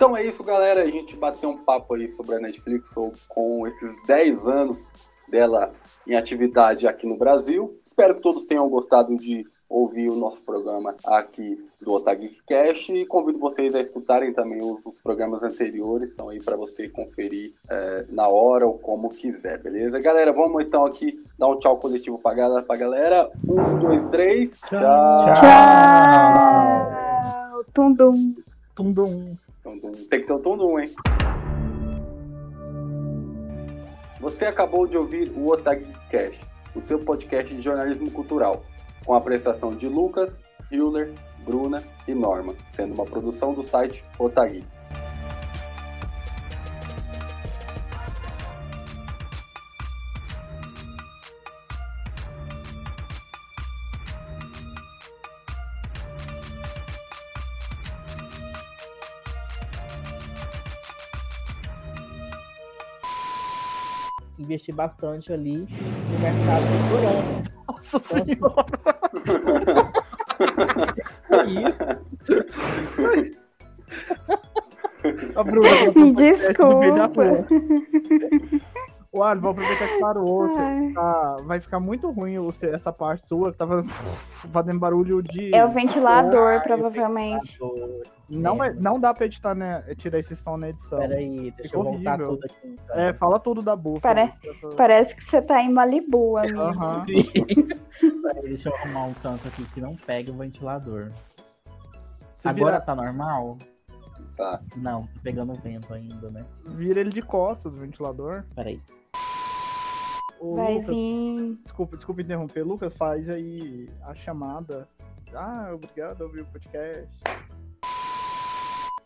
[0.00, 0.82] Então é isso, galera.
[0.82, 2.94] A gente bateu um papo aí sobre a Netflix
[3.28, 4.88] com esses 10 anos
[5.28, 5.74] dela
[6.08, 7.78] em atividade aqui no Brasil.
[7.84, 13.04] Espero que todos tenham gostado de ouvir o nosso programa aqui do Otagui Cast e
[13.04, 18.06] convido vocês a escutarem também os, os programas anteriores, são aí para você conferir é,
[18.08, 20.00] na hora ou como quiser, beleza?
[20.00, 22.62] Galera, vamos então aqui dar um tchau coletivo pra galera.
[22.62, 23.30] Pra galera.
[23.46, 24.58] Um, dois, três.
[24.60, 25.34] Tchau.
[25.34, 26.90] Tchau.
[27.74, 28.34] Tundum.
[28.74, 29.36] Tundum.
[29.36, 29.36] Tundum.
[29.62, 30.94] Tem que ter um tundum, hein?
[34.20, 36.40] Você acabou de ouvir o Otag Cast,
[36.74, 38.62] o seu podcast de jornalismo cultural,
[39.04, 40.38] com a prestação de Lucas,
[40.70, 41.12] Hiller,
[41.44, 44.64] Bruna e Norma, sendo uma produção do site Otagui.
[64.50, 67.42] Investir bastante ali no mercado coreano.
[67.68, 68.66] Nossa senhora.
[71.46, 72.10] isso.
[75.34, 77.46] A Bruna, Me desculpa.
[79.22, 80.48] Ali, vou aproveitar que parou.
[80.48, 80.92] você Ai.
[80.92, 83.82] tá- vai ficar muito ruim o essa parte sua que tava
[84.52, 85.54] fazendo barulho de.
[85.54, 87.58] É o ventilador, Ah, provavelmente.
[88.28, 89.82] Não, vai- não dá pra editar, né?
[89.96, 90.98] Tirar esse som na edição.
[90.98, 92.28] Peraí, deixa Ficou eu voltar horrível.
[92.36, 92.76] tudo aqui.
[92.84, 92.96] Então.
[92.96, 94.00] É, fala tudo da bufa.
[94.00, 94.32] Pare-
[94.76, 96.58] Parece que você tá em Malibu, amigo.
[98.22, 101.10] Peraí, deixa eu arrumar um canto aqui que não pegue o ventilador.
[102.34, 103.58] Se Agora vira, tá normal?
[104.36, 104.60] Tá.
[104.76, 106.44] Não, tá pegando vento ainda, né?
[106.64, 108.44] vira ele de costas do ventilador.
[108.54, 108.80] Peraí.
[110.40, 111.58] Ô, Vai Lucas, vir.
[111.62, 112.62] desculpa, desculpa interromper.
[112.64, 114.88] Lucas, faz aí a chamada.
[115.34, 117.20] Ah, obrigado, ouvir o podcast.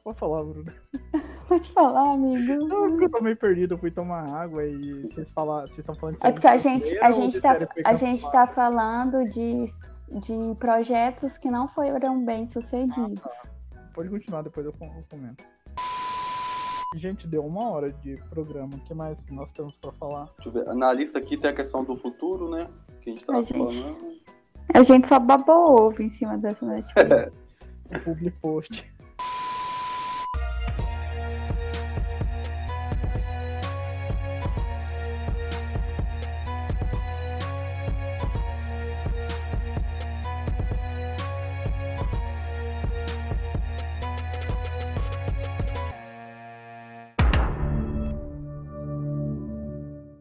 [0.05, 0.73] Vou falar, Bruno.
[1.49, 2.69] Pode falar, amigo.
[2.69, 5.95] Não, é eu tô meio perdido, eu fui tomar água e vocês falar, vocês estão
[5.97, 9.65] falando de É porque a gente, a gente, tá, a gente tá falando de,
[10.21, 13.21] de projetos que não foram bem sucedidos.
[13.93, 15.45] Pode continuar, depois eu comento.
[16.95, 18.77] Gente, deu uma hora de programa.
[18.77, 20.29] O que mais nós temos pra falar?
[20.37, 20.75] Deixa eu ver.
[20.75, 22.69] Na lista aqui tem a questão do futuro, né?
[23.03, 24.15] Que a gente tava A gente- falando.
[24.73, 27.33] A gente só babou ovo em cima dessa Netflix.
[27.95, 28.94] O public post.